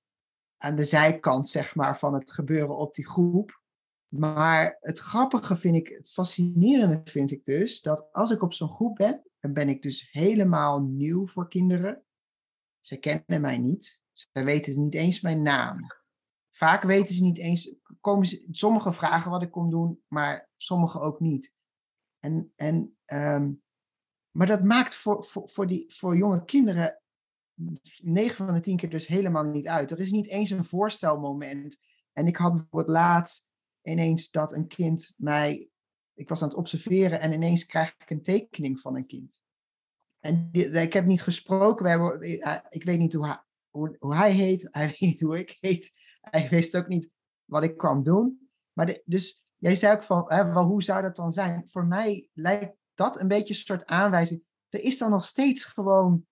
aan 0.57 0.75
de 0.75 0.83
zijkant, 0.83 1.49
zeg 1.49 1.75
maar, 1.75 1.99
van 1.99 2.13
het 2.13 2.31
gebeuren 2.31 2.77
op 2.77 2.93
die 2.93 3.07
groep. 3.07 3.61
Maar 4.07 4.77
het 4.79 4.99
grappige 4.99 5.57
vind 5.57 5.75
ik, 5.75 5.87
het 5.87 6.09
fascinerende 6.09 7.01
vind 7.03 7.31
ik 7.31 7.45
dus, 7.45 7.81
dat 7.81 8.07
als 8.11 8.31
ik 8.31 8.41
op 8.41 8.53
zo'n 8.53 8.69
groep 8.69 8.95
ben, 8.95 9.23
dan 9.39 9.53
ben 9.53 9.69
ik 9.69 9.81
dus 9.81 10.11
helemaal 10.11 10.81
nieuw 10.81 11.27
voor 11.27 11.47
kinderen. 11.47 12.03
Ze 12.79 12.97
kennen 12.97 13.41
mij 13.41 13.57
niet. 13.57 14.01
Ze 14.13 14.43
weten 14.43 14.83
niet 14.83 14.93
eens 14.93 15.21
mijn 15.21 15.41
naam. 15.41 15.98
Vaak 16.59 16.83
weten 16.83 17.15
ze 17.15 17.23
niet 17.23 17.37
eens, 17.37 17.75
komen 18.01 18.27
ze, 18.27 18.47
sommige 18.51 18.93
vragen 18.93 19.31
wat 19.31 19.41
ik 19.41 19.51
kom 19.51 19.69
doen, 19.69 20.03
maar 20.07 20.49
sommige 20.57 20.99
ook 20.99 21.19
niet. 21.19 21.53
En, 22.19 22.53
en, 22.55 22.97
um, 23.05 23.61
maar 24.31 24.47
dat 24.47 24.63
maakt 24.63 24.95
voor, 24.95 25.25
voor, 25.25 25.49
voor, 25.49 25.67
die, 25.67 25.93
voor 25.93 26.17
jonge 26.17 26.45
kinderen 26.45 27.01
9 28.01 28.45
van 28.45 28.53
de 28.53 28.59
10 28.59 28.77
keer 28.77 28.89
dus 28.89 29.07
helemaal 29.07 29.43
niet 29.43 29.67
uit. 29.67 29.91
Er 29.91 29.99
is 29.99 30.11
niet 30.11 30.27
eens 30.27 30.49
een 30.49 30.65
voorstelmoment. 30.65 31.77
En 32.13 32.27
ik 32.27 32.37
had 32.37 32.53
bijvoorbeeld 32.53 32.97
laatst 32.97 33.47
ineens 33.81 34.31
dat 34.31 34.53
een 34.53 34.67
kind 34.67 35.13
mij, 35.17 35.69
ik 36.13 36.29
was 36.29 36.41
aan 36.41 36.47
het 36.47 36.57
observeren 36.57 37.19
en 37.19 37.31
ineens 37.31 37.65
krijg 37.65 37.95
ik 37.97 38.09
een 38.09 38.23
tekening 38.23 38.79
van 38.79 38.95
een 38.95 39.07
kind. 39.07 39.41
En 40.19 40.49
ik 40.51 40.93
heb 40.93 41.05
niet 41.05 41.21
gesproken, 41.21 41.83
we 41.83 41.89
hebben, 41.89 42.21
eh, 42.21 42.57
ik 42.69 42.83
weet 42.83 42.99
niet 42.99 43.13
hoe, 43.13 43.43
hoe, 43.69 43.95
hoe 43.99 44.15
hij 44.15 44.31
heet, 44.31 44.67
hij 44.71 44.87
weet 44.87 44.99
niet 44.99 45.21
hoe 45.21 45.39
ik 45.39 45.57
heet. 45.59 46.07
Hij 46.31 46.49
wist 46.49 46.77
ook 46.77 46.87
niet 46.87 47.09
wat 47.45 47.63
ik 47.63 47.77
kwam 47.77 48.03
doen. 48.03 48.49
Maar 48.73 48.99
dus 49.05 49.43
jij 49.55 49.75
zei 49.75 49.95
ook 49.95 50.03
van, 50.03 50.25
hè, 50.27 50.53
wel, 50.53 50.63
hoe 50.63 50.83
zou 50.83 51.01
dat 51.01 51.15
dan 51.15 51.31
zijn? 51.31 51.65
Voor 51.67 51.85
mij 51.85 52.29
lijkt 52.33 52.75
dat 52.93 53.19
een 53.19 53.27
beetje 53.27 53.53
een 53.53 53.59
soort 53.59 53.85
aanwijzing. 53.85 54.43
Er 54.69 54.83
is 54.83 54.97
dan 54.97 55.09
nog 55.09 55.25
steeds 55.25 55.65
gewoon 55.65 56.25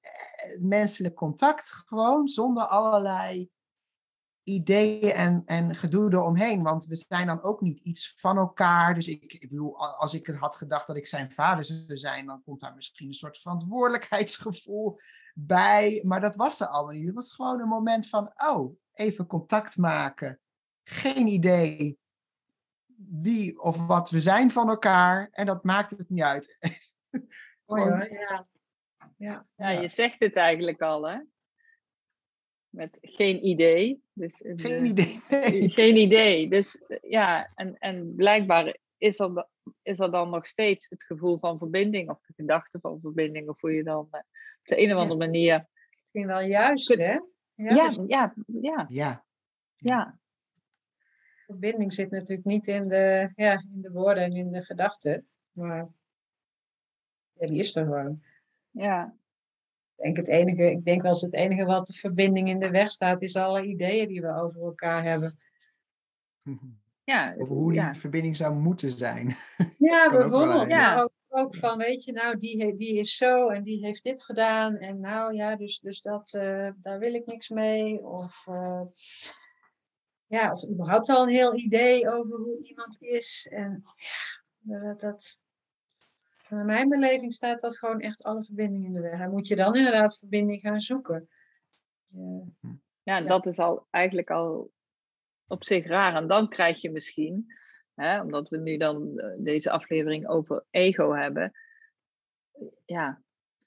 eh, 0.00 0.60
menselijk 0.60 1.14
contact, 1.14 1.72
gewoon 1.86 2.28
zonder 2.28 2.66
allerlei 2.66 3.50
ideeën 4.42 5.12
en, 5.12 5.42
en 5.46 5.76
gedoe 5.76 6.12
eromheen. 6.12 6.62
Want 6.62 6.86
we 6.86 6.96
zijn 6.96 7.26
dan 7.26 7.42
ook 7.42 7.60
niet 7.60 7.80
iets 7.80 8.14
van 8.16 8.36
elkaar. 8.36 8.94
Dus 8.94 9.08
ik, 9.08 9.32
ik 9.32 9.48
bedoel, 9.48 9.78
als 9.98 10.14
ik 10.14 10.26
had 10.26 10.56
gedacht 10.56 10.86
dat 10.86 10.96
ik 10.96 11.06
zijn 11.06 11.32
vader 11.32 11.64
zou 11.64 11.96
zijn, 11.96 12.26
dan 12.26 12.42
komt 12.44 12.60
daar 12.60 12.74
misschien 12.74 13.08
een 13.08 13.14
soort 13.14 13.38
verantwoordelijkheidsgevoel 13.38 15.00
bij. 15.34 16.02
Maar 16.02 16.20
dat 16.20 16.36
was 16.36 16.60
er 16.60 16.66
allemaal 16.66 16.94
niet. 16.94 17.06
Het 17.06 17.14
was 17.14 17.34
gewoon 17.34 17.60
een 17.60 17.68
moment 17.68 18.08
van, 18.08 18.32
oh, 18.36 18.76
even 18.96 19.26
contact 19.26 19.76
maken. 19.76 20.40
Geen 20.84 21.26
idee 21.26 21.98
wie 22.96 23.60
of 23.60 23.86
wat 23.86 24.10
we 24.10 24.20
zijn 24.20 24.50
van 24.50 24.68
elkaar. 24.68 25.28
En 25.30 25.46
dat 25.46 25.64
maakt 25.64 25.90
het 25.90 26.08
niet 26.08 26.22
uit. 26.22 26.56
Mooi 27.66 27.82
hoor, 27.82 28.12
ja. 28.12 28.46
Ja. 29.16 29.46
ja, 29.56 29.70
je 29.70 29.88
zegt 29.88 30.18
het 30.18 30.34
eigenlijk 30.34 30.80
al, 30.80 31.08
hè? 31.08 31.18
met 32.76 32.98
geen 33.00 33.46
idee. 33.46 34.02
Dus, 34.12 34.42
geen 34.56 34.84
idee. 34.84 35.20
Geen 35.78 35.96
idee. 35.96 36.48
Dus 36.48 36.82
ja, 37.08 37.52
en, 37.54 37.78
en 37.78 38.14
blijkbaar 38.14 38.76
is 38.98 39.18
er, 39.18 39.48
is 39.82 39.98
er 39.98 40.10
dan 40.10 40.30
nog 40.30 40.46
steeds 40.46 40.86
het 40.88 41.04
gevoel 41.04 41.38
van 41.38 41.58
verbinding 41.58 42.10
of 42.10 42.20
de 42.26 42.32
gedachte 42.36 42.78
van 42.80 43.00
verbinding, 43.00 43.48
of 43.48 43.60
hoe 43.60 43.72
je 43.72 43.82
dan 43.82 43.98
op 43.98 44.24
de 44.62 44.82
een 44.82 44.94
of 44.94 45.00
andere 45.00 45.18
manier. 45.18 45.66
Misschien 45.90 46.26
wel 46.26 46.40
juist, 46.40 46.94
hè? 46.94 47.18
Ja, 47.56 47.74
ja, 47.74 47.92
ja, 48.06 48.34
ja. 48.60 48.86
ja. 48.88 49.24
ja. 49.76 50.18
Verbinding 51.44 51.92
zit 51.92 52.10
natuurlijk 52.10 52.46
niet 52.46 52.68
in 52.68 52.82
de, 52.82 53.32
ja, 53.36 53.52
in 53.52 53.82
de 53.82 53.90
woorden 53.90 54.24
en 54.24 54.32
in 54.32 54.50
de 54.50 54.62
gedachten, 54.62 55.26
maar 55.52 55.88
ja, 57.32 57.46
die 57.46 57.58
is 57.58 57.76
er 57.76 57.84
gewoon. 57.84 58.22
Ja. 58.70 59.14
Ik 59.96 60.02
denk, 60.02 60.16
het 60.16 60.28
enige, 60.28 60.70
ik 60.70 60.84
denk 60.84 61.02
wel 61.02 61.12
eens 61.12 61.20
het 61.20 61.34
enige 61.34 61.64
wat 61.64 61.86
de 61.86 61.92
verbinding 61.92 62.48
in 62.48 62.58
de 62.58 62.70
weg 62.70 62.90
staat, 62.90 63.22
is 63.22 63.36
alle 63.36 63.64
ideeën 63.64 64.08
die 64.08 64.20
we 64.20 64.34
over 64.34 64.62
elkaar 64.62 65.02
hebben. 65.02 65.38
Ja, 67.06 67.34
Over 67.38 67.54
hoe 67.54 67.72
die 67.72 67.80
ja. 67.80 67.94
verbinding 67.94 68.36
zou 68.36 68.54
moeten 68.54 68.90
zijn. 68.90 69.36
Ja, 69.78 70.08
bijvoorbeeld. 70.18 70.68
Ja. 70.68 71.08
Ja. 71.36 71.42
Ook, 71.42 71.54
van, 71.54 71.78
weet 71.78 72.04
je, 72.04 72.12
nou, 72.12 72.36
die, 72.36 72.76
die 72.76 72.98
is 72.98 73.16
zo 73.16 73.48
en 73.48 73.62
die 73.62 73.84
heeft 73.84 74.02
dit 74.02 74.24
gedaan. 74.24 74.76
En 74.76 75.00
nou 75.00 75.34
ja, 75.34 75.56
dus, 75.56 75.80
dus 75.80 76.02
dat, 76.02 76.34
eh, 76.34 76.70
daar 76.76 76.98
wil 76.98 77.14
ik 77.14 77.26
niks 77.26 77.48
mee. 77.48 78.04
Of, 78.06 78.46
eh, 78.46 78.82
ja, 80.26 80.52
of 80.52 80.68
überhaupt 80.68 81.08
al 81.08 81.22
een 81.22 81.28
heel 81.28 81.54
idee 81.56 82.10
over 82.10 82.36
hoe 82.36 82.62
iemand 82.62 83.02
is. 83.02 83.48
En 83.50 83.82
ja, 84.58 84.78
dat, 84.78 85.00
dat, 85.00 85.46
naar 86.48 86.64
mijn 86.64 86.88
beleving 86.88 87.32
staat 87.32 87.60
dat 87.60 87.78
gewoon 87.78 88.00
echt 88.00 88.22
alle 88.22 88.44
verbindingen 88.44 88.86
in 88.86 88.92
de 88.92 89.00
weg. 89.00 89.20
En 89.20 89.30
moet 89.30 89.48
je 89.48 89.56
dan 89.56 89.74
inderdaad 89.74 90.18
verbinding 90.18 90.60
gaan 90.60 90.80
zoeken. 90.80 91.28
Ja. 92.06 92.44
Ja, 93.06 93.16
en 93.16 93.26
dat 93.26 93.46
is 93.46 93.58
al 93.58 93.86
eigenlijk 93.90 94.30
al 94.30 94.70
op 95.46 95.64
zich 95.64 95.86
raar. 95.86 96.14
En 96.14 96.26
dan 96.26 96.48
krijg 96.48 96.80
je 96.80 96.90
misschien, 96.90 97.52
hè, 97.96 98.20
omdat 98.20 98.48
we 98.48 98.56
nu 98.56 98.76
dan 98.76 99.18
eh, 99.18 99.34
deze 99.38 99.70
aflevering 99.70 100.28
over 100.28 100.64
ego 100.70 101.12
hebben. 101.12 101.52
Ja, 102.84 103.22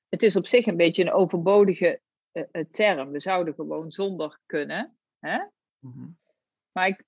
het 0.09 0.23
is 0.23 0.35
op 0.35 0.47
zich 0.47 0.65
een 0.65 0.77
beetje 0.77 1.03
een 1.03 1.11
overbodige 1.11 2.01
eh, 2.31 2.43
eh, 2.51 2.65
term. 2.71 3.11
We 3.11 3.19
zouden 3.19 3.53
gewoon 3.53 3.91
zonder 3.91 4.39
kunnen. 4.45 4.97
Hè? 5.19 5.45
Mhm. 5.79 6.07
Maar 6.71 6.87
ik, 6.87 7.03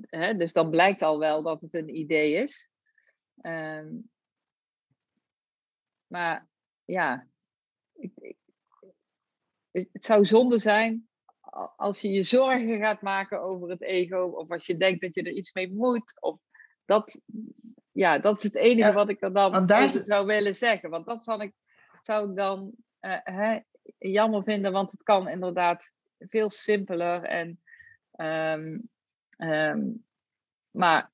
hè, 0.00 0.36
dus 0.36 0.52
dan 0.52 0.70
blijkt 0.70 1.02
al 1.02 1.18
wel 1.18 1.42
dat 1.42 1.60
het 1.60 1.74
een 1.74 1.96
idee 1.96 2.34
is. 2.34 2.68
Ehm, 3.40 3.94
maar 6.06 6.48
ja, 6.84 7.28
ik, 7.92 8.12
ik- 8.16 8.38
het, 9.70 10.04
zou 10.04 10.24
zonde 10.24 10.58
zijn 10.58 11.08
als 11.76 12.00
je 12.00 12.10
je 12.10 12.22
zorgen 12.22 12.78
gaat 12.78 13.02
maken 13.02 13.40
over 13.40 13.68
het 13.70 13.82
ego, 13.82 14.22
of 14.22 14.50
als 14.50 14.66
je 14.66 14.76
denkt 14.76 15.00
dat 15.00 15.14
je 15.14 15.22
er 15.22 15.32
iets 15.32 15.52
mee 15.52 15.72
moet. 15.72 16.16
Of 16.20 16.40
dat, 16.84 17.20
ja, 17.92 18.18
dat 18.18 18.36
is 18.36 18.42
het 18.42 18.54
enige 18.54 18.88
Ja, 18.88 18.94
wat 18.94 19.08
ik 19.08 19.22
er 19.22 19.32
dan 19.32 19.66
daar 19.66 19.90
zou 19.90 20.26
willen 20.26 20.54
zeggen. 20.54 20.90
Want 20.90 21.06
dat 21.06 21.24
zou 21.24 21.42
ik, 21.42 21.52
zou 22.02 22.30
ik 22.30 22.36
dan 22.36 22.72
eh, 23.00 23.18
hè, 23.22 23.58
jammer 23.98 24.42
vinden, 24.42 24.72
want 24.72 24.90
het 24.90 25.02
kan 25.02 25.28
inderdaad 25.28 25.92
veel 26.18 26.50
simpeler 26.50 27.22
en 27.22 27.60
Ehm, 28.16 28.78
ehm, 29.36 29.90
maar 30.70 31.12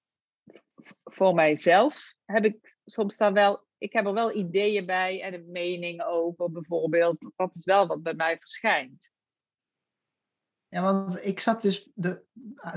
voor 1.04 1.34
mijzelf 1.34 2.14
heb 2.24 2.44
ik 2.44 2.76
soms 2.84 3.16
daar 3.16 3.32
wel, 3.32 3.64
ik 3.78 3.92
heb 3.92 4.06
er 4.06 4.12
wel 4.12 4.36
ideeën 4.36 4.86
bij 4.86 5.22
en 5.22 5.34
een 5.34 5.50
mening 5.50 6.02
over 6.02 6.50
bijvoorbeeld. 6.50 7.32
Dat 7.36 7.54
is 7.54 7.64
wel 7.64 7.86
wat 7.86 8.02
bij 8.02 8.14
mij 8.14 8.38
verschijnt. 8.38 9.10
Ja, 10.72 10.82
want 10.82 11.24
ik 11.24 11.40
zat 11.40 11.62
dus 11.62 11.90
de, 11.94 12.24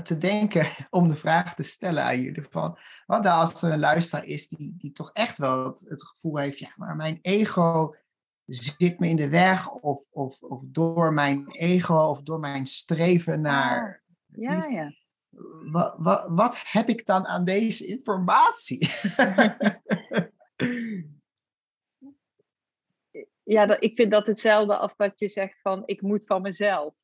te 0.02 0.18
denken 0.18 0.66
om 0.90 1.08
de 1.08 1.16
vraag 1.16 1.54
te 1.54 1.62
stellen 1.62 2.02
aan 2.02 2.20
jullie. 2.20 2.42
Van, 2.42 2.78
wat 3.06 3.22
nou 3.22 3.40
als 3.40 3.62
er 3.62 3.72
een 3.72 3.78
luisteraar 3.78 4.24
is 4.24 4.48
die, 4.48 4.74
die 4.78 4.92
toch 4.92 5.10
echt 5.12 5.38
wel 5.38 5.64
het, 5.64 5.80
het 5.88 6.02
gevoel 6.02 6.36
heeft, 6.36 6.58
ja, 6.58 6.72
maar 6.76 6.96
mijn 6.96 7.18
ego 7.22 7.94
zit 8.44 8.98
me 8.98 9.08
in 9.08 9.16
de 9.16 9.28
weg. 9.28 9.70
Of, 9.70 10.06
of, 10.10 10.42
of 10.42 10.62
door 10.64 11.12
mijn 11.12 11.50
ego 11.50 11.94
of 11.94 12.22
door 12.22 12.40
mijn 12.40 12.66
streven 12.66 13.40
naar... 13.40 14.02
Ja, 14.26 14.66
ja. 14.68 14.92
Wat, 15.70 15.94
wat, 15.98 16.24
wat 16.28 16.56
heb 16.62 16.88
ik 16.88 17.06
dan 17.06 17.26
aan 17.26 17.44
deze 17.44 17.86
informatie? 17.86 18.88
Ja, 23.42 23.66
dat, 23.66 23.84
ik 23.84 23.96
vind 23.96 24.10
dat 24.10 24.26
hetzelfde 24.26 24.76
als 24.76 24.96
dat 24.96 25.18
je 25.18 25.28
zegt 25.28 25.60
van 25.60 25.82
ik 25.84 26.02
moet 26.02 26.26
van 26.26 26.42
mezelf. 26.42 26.94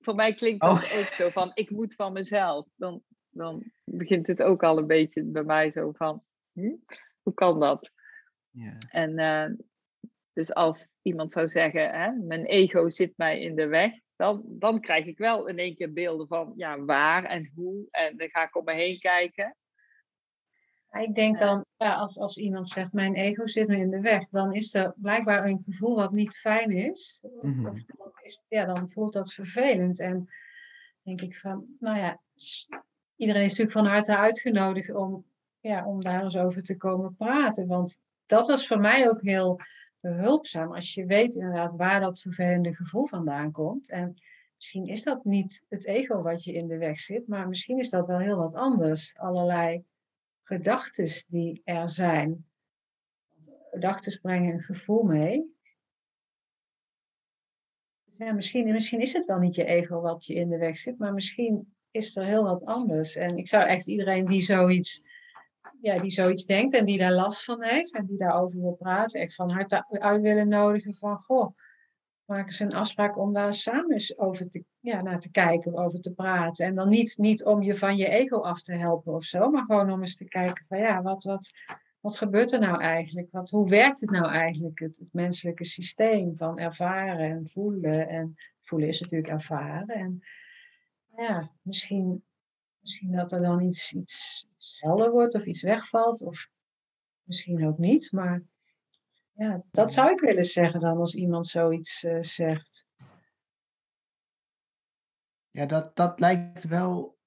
Voor 0.00 0.14
mij 0.14 0.34
klinkt 0.34 0.60
dat 0.60 0.70
Oh. 0.70 0.98
ook 0.98 1.12
zo 1.12 1.28
van 1.28 1.50
ik 1.54 1.70
moet 1.70 1.94
van 1.94 2.12
mezelf. 2.12 2.66
Dan, 2.76 3.02
dan 3.30 3.72
begint 3.84 4.26
het 4.26 4.42
ook 4.42 4.62
al 4.62 4.78
een 4.78 4.86
beetje 4.86 5.24
bij 5.24 5.42
mij 5.44 5.70
zo 5.70 5.92
van 5.92 6.22
hm? 6.52 6.74
hoe 7.22 7.34
kan 7.34 7.60
dat? 7.60 7.92
ja. 8.50 8.78
En 8.88 9.18
eh, 9.18 9.50
dus 10.32 10.54
als 10.54 10.92
iemand 11.02 11.32
zou 11.32 11.48
zeggen, 11.48 11.90
hè, 11.90 12.12
mijn 12.12 12.44
ego 12.44 12.88
zit 12.88 13.12
mij 13.16 13.40
in 13.40 13.54
de 13.54 13.66
weg, 13.66 13.92
dan, 14.16 14.42
dan 14.46 14.80
krijg 14.80 15.06
ik 15.06 15.18
wel 15.18 15.46
in 15.46 15.58
één 15.58 15.74
keer 15.74 15.92
beelden 15.92 16.26
van 16.26 16.52
ja, 16.56 16.84
waar 16.84 17.24
en 17.24 17.52
hoe. 17.54 17.86
En 17.90 18.16
dan 18.16 18.28
ga 18.28 18.42
ik 18.42 18.56
om 18.56 18.64
me 18.64 18.72
heen 18.72 18.98
kijken. 18.98 19.56
Ik 20.90 21.14
denk 21.14 21.38
dan, 21.38 21.64
ja, 21.76 21.94
als, 21.94 22.18
als 22.18 22.38
iemand 22.38 22.68
zegt, 22.68 22.92
mijn 22.92 23.14
ego 23.14 23.46
zit 23.46 23.68
me 23.68 23.76
in 23.76 23.90
de 23.90 24.00
weg, 24.00 24.28
dan 24.30 24.52
is 24.52 24.74
er 24.74 24.94
blijkbaar 24.96 25.44
een 25.44 25.62
gevoel 25.62 25.94
wat 25.94 26.12
niet 26.12 26.36
fijn 26.36 26.70
is. 26.70 27.20
Mhm. 27.42 27.66
Of 27.66 28.20
is, 28.22 28.44
ja, 28.48 28.64
dan 28.64 28.88
voelt 28.88 29.12
dat 29.12 29.32
vervelend. 29.32 30.00
En 30.00 30.28
denk 31.02 31.20
ik 31.20 31.36
van, 31.36 31.76
nou 31.78 31.98
ja, 31.98 32.20
iedereen 33.16 33.44
is 33.44 33.50
natuurlijk 33.50 33.78
van 33.78 33.86
harte 33.86 34.16
uitgenodigd 34.16 34.94
om, 34.94 35.24
ja, 35.60 35.86
om 35.86 36.02
daar 36.02 36.22
eens 36.22 36.36
over 36.36 36.62
te 36.62 36.76
komen 36.76 37.14
praten. 37.16 37.66
Want 37.66 38.00
dat 38.26 38.46
was 38.46 38.66
voor 38.66 38.80
mij 38.80 39.08
ook 39.08 39.22
heel 39.22 39.60
behulpzaam. 40.00 40.74
Als 40.74 40.94
je 40.94 41.06
weet 41.06 41.34
inderdaad 41.34 41.72
waar 41.76 42.00
dat 42.00 42.20
vervelende 42.20 42.74
gevoel 42.74 43.06
vandaan 43.06 43.52
komt. 43.52 43.90
En 43.90 44.14
misschien 44.56 44.86
is 44.86 45.02
dat 45.02 45.24
niet 45.24 45.64
het 45.68 45.86
ego 45.86 46.22
wat 46.22 46.44
je 46.44 46.52
in 46.52 46.66
de 46.66 46.78
weg 46.78 47.00
zit, 47.00 47.28
maar 47.28 47.48
misschien 47.48 47.78
is 47.78 47.90
dat 47.90 48.06
wel 48.06 48.18
heel 48.18 48.36
wat 48.36 48.54
anders. 48.54 49.16
Allerlei 49.18 49.84
gedachten 50.50 51.08
die 51.28 51.62
er 51.64 51.88
zijn. 51.88 52.46
Gedachten 53.70 54.20
brengen 54.20 54.52
een 54.52 54.60
gevoel 54.60 55.02
mee. 55.02 55.58
Dus 58.04 58.18
ja, 58.18 58.32
misschien, 58.32 58.72
misschien 58.72 59.00
is 59.00 59.12
het 59.12 59.24
wel 59.24 59.38
niet 59.38 59.54
je 59.54 59.64
ego 59.64 60.00
wat 60.00 60.26
je 60.26 60.34
in 60.34 60.48
de 60.48 60.58
weg 60.58 60.78
zit, 60.78 60.98
maar 60.98 61.12
misschien 61.12 61.74
is 61.90 62.16
er 62.16 62.24
heel 62.24 62.42
wat 62.42 62.64
anders. 62.64 63.16
En 63.16 63.36
ik 63.36 63.48
zou 63.48 63.64
echt 63.64 63.86
iedereen 63.86 64.26
die 64.26 64.42
zoiets, 64.42 65.02
ja, 65.80 65.98
die 65.98 66.10
zoiets 66.10 66.46
denkt 66.46 66.74
en 66.74 66.84
die 66.84 66.98
daar 66.98 67.12
last 67.12 67.44
van 67.44 67.62
heeft 67.62 67.96
en 67.96 68.06
die 68.06 68.16
daarover 68.16 68.60
wil 68.60 68.74
praten, 68.74 69.20
echt 69.20 69.34
van 69.34 69.50
harte 69.50 70.00
uit 70.00 70.22
willen 70.22 70.48
nodigen 70.48 70.94
van, 70.94 71.16
goh, 71.16 71.56
maak 72.30 72.46
eens 72.46 72.60
een 72.60 72.74
afspraak 72.74 73.18
om 73.18 73.32
daar 73.32 73.54
samen 73.54 73.92
eens 73.92 74.18
over 74.18 74.48
te, 74.48 74.64
ja, 74.80 75.02
naar 75.02 75.20
te 75.20 75.30
kijken 75.30 75.72
of 75.72 75.80
over 75.80 76.00
te 76.00 76.12
praten. 76.12 76.66
En 76.66 76.74
dan 76.74 76.88
niet, 76.88 77.18
niet 77.18 77.44
om 77.44 77.62
je 77.62 77.76
van 77.76 77.96
je 77.96 78.08
ego 78.08 78.40
af 78.40 78.62
te 78.62 78.74
helpen 78.74 79.14
of 79.14 79.24
zo, 79.24 79.50
maar 79.50 79.64
gewoon 79.64 79.90
om 79.90 80.00
eens 80.00 80.16
te 80.16 80.24
kijken 80.24 80.64
van 80.68 80.78
ja, 80.78 81.02
wat, 81.02 81.24
wat, 81.24 81.50
wat 82.00 82.16
gebeurt 82.16 82.52
er 82.52 82.60
nou 82.60 82.80
eigenlijk? 82.80 83.28
Wat, 83.30 83.50
hoe 83.50 83.68
werkt 83.68 84.00
het 84.00 84.10
nou 84.10 84.32
eigenlijk, 84.32 84.78
het, 84.78 85.00
menselijke 85.12 85.64
systeem 85.64 86.36
van 86.36 86.58
ervaren 86.58 87.30
en 87.30 87.48
voelen? 87.48 88.08
En 88.08 88.34
voelen 88.60 88.88
is 88.88 89.00
natuurlijk 89.00 89.30
ervaren. 89.30 89.96
En 89.96 90.20
ja, 91.16 91.50
misschien, 91.62 92.24
misschien 92.80 93.12
dat 93.12 93.32
er 93.32 93.42
dan 93.42 93.60
iets, 93.60 93.92
iets, 93.92 94.46
iets 94.56 94.80
helder 94.80 95.10
wordt 95.10 95.34
of 95.34 95.46
iets 95.46 95.62
wegvalt, 95.62 96.22
of 96.22 96.48
misschien 97.22 97.66
ook 97.66 97.78
niet, 97.78 98.12
maar 98.12 98.42
ja, 99.40 99.62
dat 99.70 99.92
zou 99.92 100.10
ik 100.10 100.20
willen 100.20 100.44
zeggen 100.44 100.80
dan 100.80 100.96
als 100.96 101.14
iemand 101.14 101.46
zoiets 101.46 102.04
eh, 102.04 102.18
zegt. 102.20 102.86
Ja, 105.50 105.66
dat, 105.66 105.96
dat 105.96 106.20
lijkt 106.20 106.64
wel. 106.64 107.18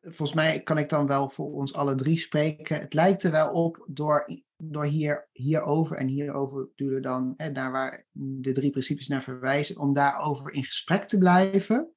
Volgens 0.00 0.32
mij 0.32 0.62
kan 0.62 0.78
ik 0.78 0.88
dan 0.88 1.06
wel 1.06 1.28
voor 1.28 1.52
ons 1.52 1.74
alle 1.74 1.94
drie 1.94 2.18
spreken. 2.18 2.80
Het 2.80 2.94
lijkt 2.94 3.22
er 3.22 3.30
wel 3.30 3.52
op 3.52 3.84
door, 3.86 4.42
door 4.56 4.84
hier, 4.84 5.28
hierover 5.32 5.96
en 5.96 6.06
hierover 6.06 6.68
we 6.76 7.00
dan, 7.00 7.34
hè, 7.36 7.50
naar 7.50 7.72
waar 7.72 8.06
de 8.12 8.52
drie 8.52 8.70
principes 8.70 9.08
naar 9.08 9.22
verwijzen, 9.22 9.78
om 9.78 9.92
daarover 9.92 10.52
in 10.52 10.64
gesprek 10.64 11.04
te 11.04 11.18
blijven. 11.18 11.92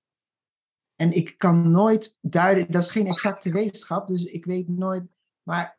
En 0.96 1.12
ik 1.12 1.38
kan 1.38 1.72
nooit 1.72 2.18
duiden, 2.22 2.72
dat 2.72 2.84
is 2.84 2.92
geen 2.92 3.08
exacte 3.08 3.52
wetenschap, 3.52 4.08
dus 4.08 4.24
ik 4.24 4.46
weet 4.46 4.68
nooit. 4.68 5.04
Maar 5.44 5.75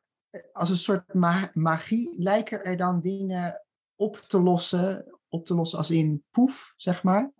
als 0.53 0.71
een 0.71 0.77
soort 0.77 1.15
ma- 1.15 1.51
magie 1.55 2.15
lijken 2.17 2.65
er 2.65 2.77
dan 2.77 3.01
dingen 3.01 3.63
op 3.95 4.17
te 4.17 4.41
lossen. 4.41 5.19
Op 5.29 5.47
te 5.47 5.55
lossen 5.55 5.79
als 5.79 5.91
in 5.91 6.25
poef, 6.31 6.75
zeg 6.77 7.03
maar. 7.03 7.33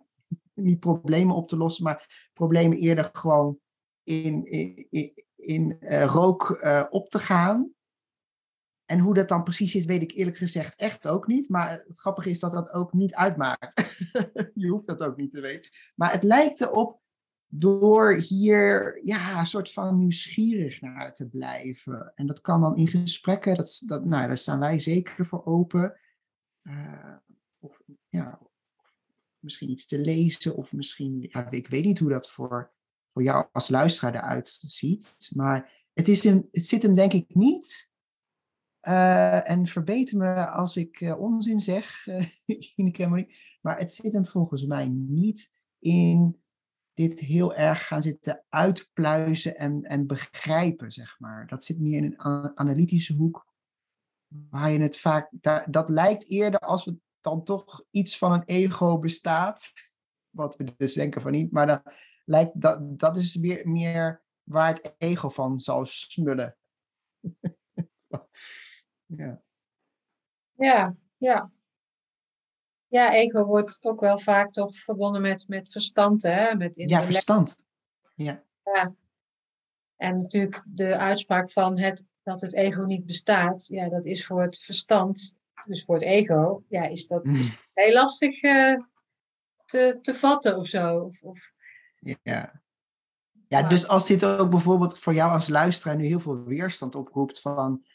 Niet 0.53 0.79
problemen 0.79 1.35
op 1.35 1.47
te 1.47 1.57
lossen, 1.57 1.83
maar 1.83 2.29
problemen 2.33 2.77
eerder 2.77 3.09
gewoon 3.13 3.59
in, 4.03 4.45
in, 4.45 4.87
in, 4.89 5.23
in, 5.35 5.79
eh, 5.79 6.05
rook 6.05 6.51
eh, 6.51 6.85
op 6.89 7.09
te 7.09 7.19
gaan. 7.19 7.71
En 8.85 8.99
hoe 8.99 9.13
dat 9.13 9.29
dan 9.29 9.43
precies 9.43 9.75
is, 9.75 9.85
weet 9.85 10.01
ik 10.01 10.11
eerlijk 10.11 10.37
gezegd 10.37 10.75
echt 10.75 11.07
ook 11.07 11.27
niet. 11.27 11.49
Maar 11.49 11.71
het 11.71 11.99
grappige 11.99 12.29
is 12.29 12.39
dat 12.39 12.51
dat 12.51 12.71
ook 12.71 12.93
niet 12.93 13.13
uitmaakt. 13.13 13.97
je 14.53 14.67
hoeft 14.67 14.87
dat 14.87 15.03
ook 15.03 15.17
niet 15.17 15.31
te 15.31 15.41
weten. 15.41 15.71
Maar 15.95 16.11
het 16.11 16.23
lijkt 16.23 16.61
erop 16.61 17.01
door 17.47 18.13
hier 18.13 19.01
ja, 19.03 19.39
een 19.39 19.45
soort 19.45 19.71
van 19.71 19.97
nieuwsgierig 19.97 20.81
naar 20.81 21.13
te 21.13 21.29
blijven. 21.29 22.11
En 22.15 22.27
dat 22.27 22.41
kan 22.41 22.61
dan 22.61 22.77
in 22.77 22.87
gesprekken, 22.87 23.55
dat, 23.55 23.83
dat, 23.85 24.05
nou, 24.05 24.27
daar 24.27 24.37
staan 24.37 24.59
wij 24.59 24.79
zeker 24.79 25.25
voor 25.25 25.45
open. 25.45 25.99
Uh, 26.63 27.15
of, 27.59 27.81
ja, 28.09 28.39
misschien 29.39 29.69
iets 29.69 29.85
te 29.85 29.99
lezen, 29.99 30.55
of 30.55 30.73
misschien, 30.73 31.25
ja, 31.29 31.51
ik 31.51 31.67
weet 31.67 31.85
niet 31.85 31.99
hoe 31.99 32.09
dat 32.09 32.29
voor, 32.29 32.71
voor 33.13 33.23
jou 33.23 33.47
als 33.51 33.69
luisteraar 33.69 34.15
eruit 34.15 34.47
ziet. 34.61 35.31
Maar 35.35 35.87
het, 35.93 36.07
is 36.07 36.23
een, 36.23 36.47
het 36.51 36.65
zit 36.65 36.83
hem 36.83 36.93
denk 36.93 37.13
ik 37.13 37.35
niet. 37.35 37.91
Uh, 38.81 39.49
en 39.49 39.67
verbeter 39.67 40.17
me 40.17 40.49
als 40.49 40.77
ik 40.77 40.99
uh, 40.99 41.19
onzin 41.19 41.59
zeg, 41.59 42.07
uh, 42.75 43.23
maar 43.61 43.77
het 43.77 43.93
zit 43.93 44.13
hem 44.13 44.25
volgens 44.25 44.65
mij 44.65 44.87
niet 44.87 45.53
in 45.79 46.41
dit 46.97 47.19
heel 47.19 47.55
erg 47.55 47.87
gaan 47.87 48.01
zitten 48.01 48.43
uitpluizen 48.49 49.57
en, 49.57 49.83
en 49.83 50.07
begrijpen, 50.07 50.91
zeg 50.91 51.19
maar. 51.19 51.47
Dat 51.47 51.63
zit 51.63 51.79
meer 51.79 51.97
in 51.97 52.13
een 52.17 52.57
analytische 52.57 53.13
hoek, 53.13 53.47
waar 54.27 54.71
je 54.71 54.79
het 54.79 54.99
vaak, 54.99 55.29
dat, 55.31 55.63
dat 55.69 55.89
lijkt 55.89 56.29
eerder 56.29 56.59
als 56.59 56.85
we 56.85 56.97
dan 57.21 57.43
toch 57.43 57.83
iets 57.91 58.17
van 58.17 58.31
een 58.31 58.43
ego 58.43 58.99
bestaat, 58.99 59.71
wat 60.29 60.55
we 60.55 60.73
dus 60.77 60.93
denken 60.93 61.21
van 61.21 61.31
niet, 61.31 61.51
maar 61.51 61.67
dan 61.67 61.81
lijkt 62.25 62.61
dat, 62.61 62.99
dat 62.99 63.17
is 63.17 63.35
weer 63.35 63.69
meer 63.69 64.23
waar 64.43 64.73
het 64.73 64.95
ego 64.97 65.29
van 65.29 65.59
zal 65.59 65.85
smullen. 65.85 66.57
ja. 69.05 69.41
Ja, 70.53 70.95
ja. 71.17 71.51
Ja, 72.87 73.13
ego 73.13 73.45
wordt 73.45 73.77
ook 73.81 73.99
wel 73.99 74.19
vaak 74.19 74.51
toch 74.51 74.75
verbonden 74.75 75.21
met, 75.21 75.45
met 75.47 75.71
verstand, 75.71 76.23
hè? 76.23 76.55
Met 76.55 76.75
ja, 76.75 77.03
verstand. 77.03 77.57
Ja. 78.15 78.43
ja. 78.63 78.95
En 79.95 80.17
natuurlijk 80.17 80.63
de 80.65 80.97
uitspraak 80.97 81.51
van 81.51 81.79
het, 81.79 82.05
dat 82.23 82.41
het 82.41 82.53
ego 82.53 82.81
niet 82.81 83.05
bestaat, 83.05 83.67
ja, 83.67 83.89
dat 83.89 84.05
is 84.05 84.25
voor 84.25 84.41
het 84.41 84.57
verstand, 84.59 85.37
dus 85.65 85.83
voor 85.83 85.95
het 85.95 86.03
ego, 86.03 86.63
ja, 86.69 86.83
is 86.83 87.07
dat 87.07 87.23
mm. 87.23 87.43
heel 87.73 87.93
lastig 87.93 88.43
uh, 88.43 88.81
te, 89.65 89.99
te 90.01 90.13
vatten 90.13 90.57
of 90.57 90.67
zo. 90.67 90.99
Of, 90.99 91.21
of... 91.21 91.51
Ja. 92.23 92.61
Ja, 93.47 93.63
dus 93.63 93.87
als 93.87 94.07
dit 94.07 94.25
ook 94.25 94.49
bijvoorbeeld 94.49 94.99
voor 94.99 95.13
jou 95.13 95.31
als 95.31 95.47
luisteraar 95.47 95.95
nu 95.95 96.05
heel 96.05 96.19
veel 96.19 96.43
weerstand 96.43 96.95
oproept 96.95 97.41
van, 97.41 97.85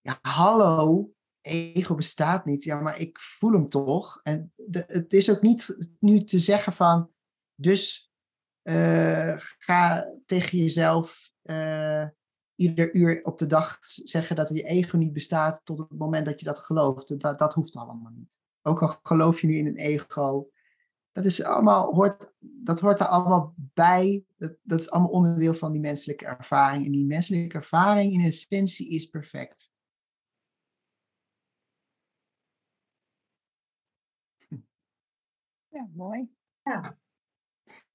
ja, 0.00 0.18
hallo, 0.20 1.10
ego 1.50 1.94
bestaat 1.94 2.44
niet. 2.44 2.62
Ja, 2.62 2.80
maar 2.80 3.00
ik 3.00 3.18
voel 3.18 3.52
hem 3.52 3.68
toch. 3.68 4.20
En 4.22 4.52
de, 4.56 4.84
het 4.86 5.12
is 5.12 5.30
ook 5.30 5.42
niet 5.42 5.96
nu 6.00 6.24
te 6.24 6.38
zeggen 6.38 6.72
van, 6.72 7.10
dus 7.54 8.12
uh, 8.62 9.34
ga 9.38 10.12
tegen 10.26 10.58
jezelf 10.58 11.32
uh, 11.42 12.06
ieder 12.54 12.94
uur 12.94 13.24
op 13.24 13.38
de 13.38 13.46
dag 13.46 13.78
zeggen 13.82 14.36
dat 14.36 14.48
je 14.48 14.62
ego 14.62 14.96
niet 14.96 15.12
bestaat 15.12 15.64
tot 15.64 15.78
het 15.78 15.98
moment 15.98 16.26
dat 16.26 16.40
je 16.40 16.46
dat 16.46 16.58
gelooft. 16.58 17.20
Dat, 17.20 17.38
dat 17.38 17.54
hoeft 17.54 17.76
allemaal 17.76 18.12
niet. 18.14 18.40
Ook 18.62 18.82
al 18.82 18.98
geloof 19.02 19.40
je 19.40 19.46
nu 19.46 19.56
in 19.56 19.66
een 19.66 19.76
ego, 19.76 20.50
dat 21.12 21.24
is 21.24 21.42
allemaal, 21.44 21.94
hoort, 21.94 22.32
dat 22.38 22.80
hoort 22.80 23.00
er 23.00 23.06
allemaal 23.06 23.54
bij. 23.56 24.24
Dat 24.62 24.80
is 24.80 24.90
allemaal 24.90 25.10
onderdeel 25.10 25.54
van 25.54 25.72
die 25.72 25.80
menselijke 25.80 26.26
ervaring. 26.26 26.86
En 26.86 26.92
die 26.92 27.06
menselijke 27.06 27.56
ervaring 27.56 28.12
in 28.12 28.20
essentie 28.20 28.88
is 28.90 29.06
perfect. 29.06 29.72
Ja, 35.70 35.88
mooi. 35.94 36.30
Ja. 36.62 36.98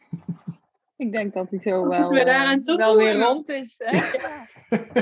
Ik 0.97 1.11
denk 1.11 1.33
dat 1.33 1.49
hij 1.49 1.59
zo 1.59 1.87
wel, 1.87 2.09
we 2.09 2.23
daaraan 2.23 2.59
uh, 2.63 2.75
wel 2.75 2.95
weer 2.95 3.19
rond 3.19 3.49
is. 3.49 3.75
Hè? 3.77 4.17
Ja. 4.17 4.47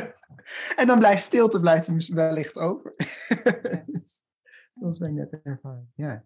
en 0.82 0.88
dan 0.88 1.00
blijft 1.00 1.24
stilte 1.24 1.60
blijft 1.60 1.88
hem 1.88 1.98
wellicht 2.14 2.58
over. 2.58 2.96
Zoals 4.72 4.98
wij 4.98 5.12
net 5.12 5.42
ervaren. 5.44 5.92
Ja, 5.96 6.26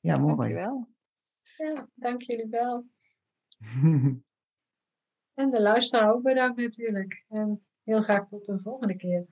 ja 0.00 0.16
mooi. 0.18 0.36
Dankjewel. 0.36 0.88
Ja, 1.56 1.88
dank 1.94 2.22
jullie 2.22 2.48
wel. 2.48 2.86
en 5.34 5.50
de 5.50 5.60
luisteraar 5.60 6.12
ook 6.12 6.22
bedankt 6.22 6.60
natuurlijk. 6.60 7.24
En 7.28 7.66
heel 7.82 8.02
graag 8.02 8.28
tot 8.28 8.44
de 8.44 8.60
volgende 8.60 8.96
keer. 8.96 9.26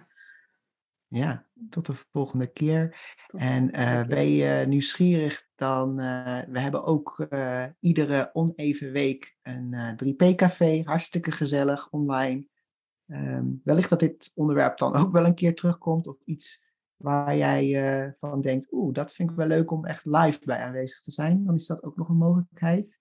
Ja, 1.15 1.47
tot 1.71 1.87
de 1.87 1.95
volgende 2.13 2.47
keer. 2.47 2.97
En 3.27 3.81
uh, 3.81 4.05
ben 4.05 4.29
je 4.29 4.67
nieuwsgierig, 4.67 5.49
dan 5.55 6.01
uh, 6.01 6.41
we 6.49 6.59
hebben 6.59 6.85
ook 6.85 7.27
uh, 7.31 7.65
iedere 7.81 8.31
oneven 8.33 8.93
week 8.93 9.37
een 9.43 9.97
3P-café. 10.05 10.83
Hartstikke 10.85 11.31
gezellig, 11.31 11.91
online. 11.91 12.47
Um, 13.07 13.61
wellicht 13.65 13.91
dat 13.91 14.01
dit 14.01 14.33
onderwerp 14.35 14.79
dan 14.79 14.97
ook 14.97 15.13
wel 15.13 15.25
een 15.25 15.35
keer 15.35 15.55
terugkomt. 15.55 16.07
Of 16.07 16.17
iets 16.25 16.65
waar 16.97 17.37
jij 17.37 18.17
van 18.21 18.41
denkt, 18.41 18.73
oeh, 18.73 18.95
dat 18.95 19.13
vind 19.13 19.31
ik 19.31 19.37
wel 19.37 19.47
leuk 19.47 19.71
om 19.71 19.85
echt 19.85 20.05
live 20.05 20.39
bij 20.45 20.59
aanwezig 20.59 21.01
te 21.01 21.11
zijn. 21.11 21.45
Dan 21.45 21.55
is 21.55 21.67
dat 21.67 21.83
ook 21.83 21.97
nog 21.97 22.09
een 22.09 22.17
mogelijkheid. 22.17 23.01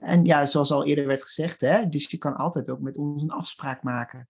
en 0.00 0.24
ja, 0.24 0.46
zoals 0.46 0.72
al 0.72 0.84
eerder 0.86 1.06
werd 1.06 1.22
gezegd, 1.22 1.60
hè, 1.60 1.88
dus 1.88 2.10
je 2.10 2.18
kan 2.18 2.36
altijd 2.36 2.70
ook 2.70 2.80
met 2.80 2.96
ons 2.96 3.22
een 3.22 3.30
afspraak 3.30 3.82
maken. 3.82 4.28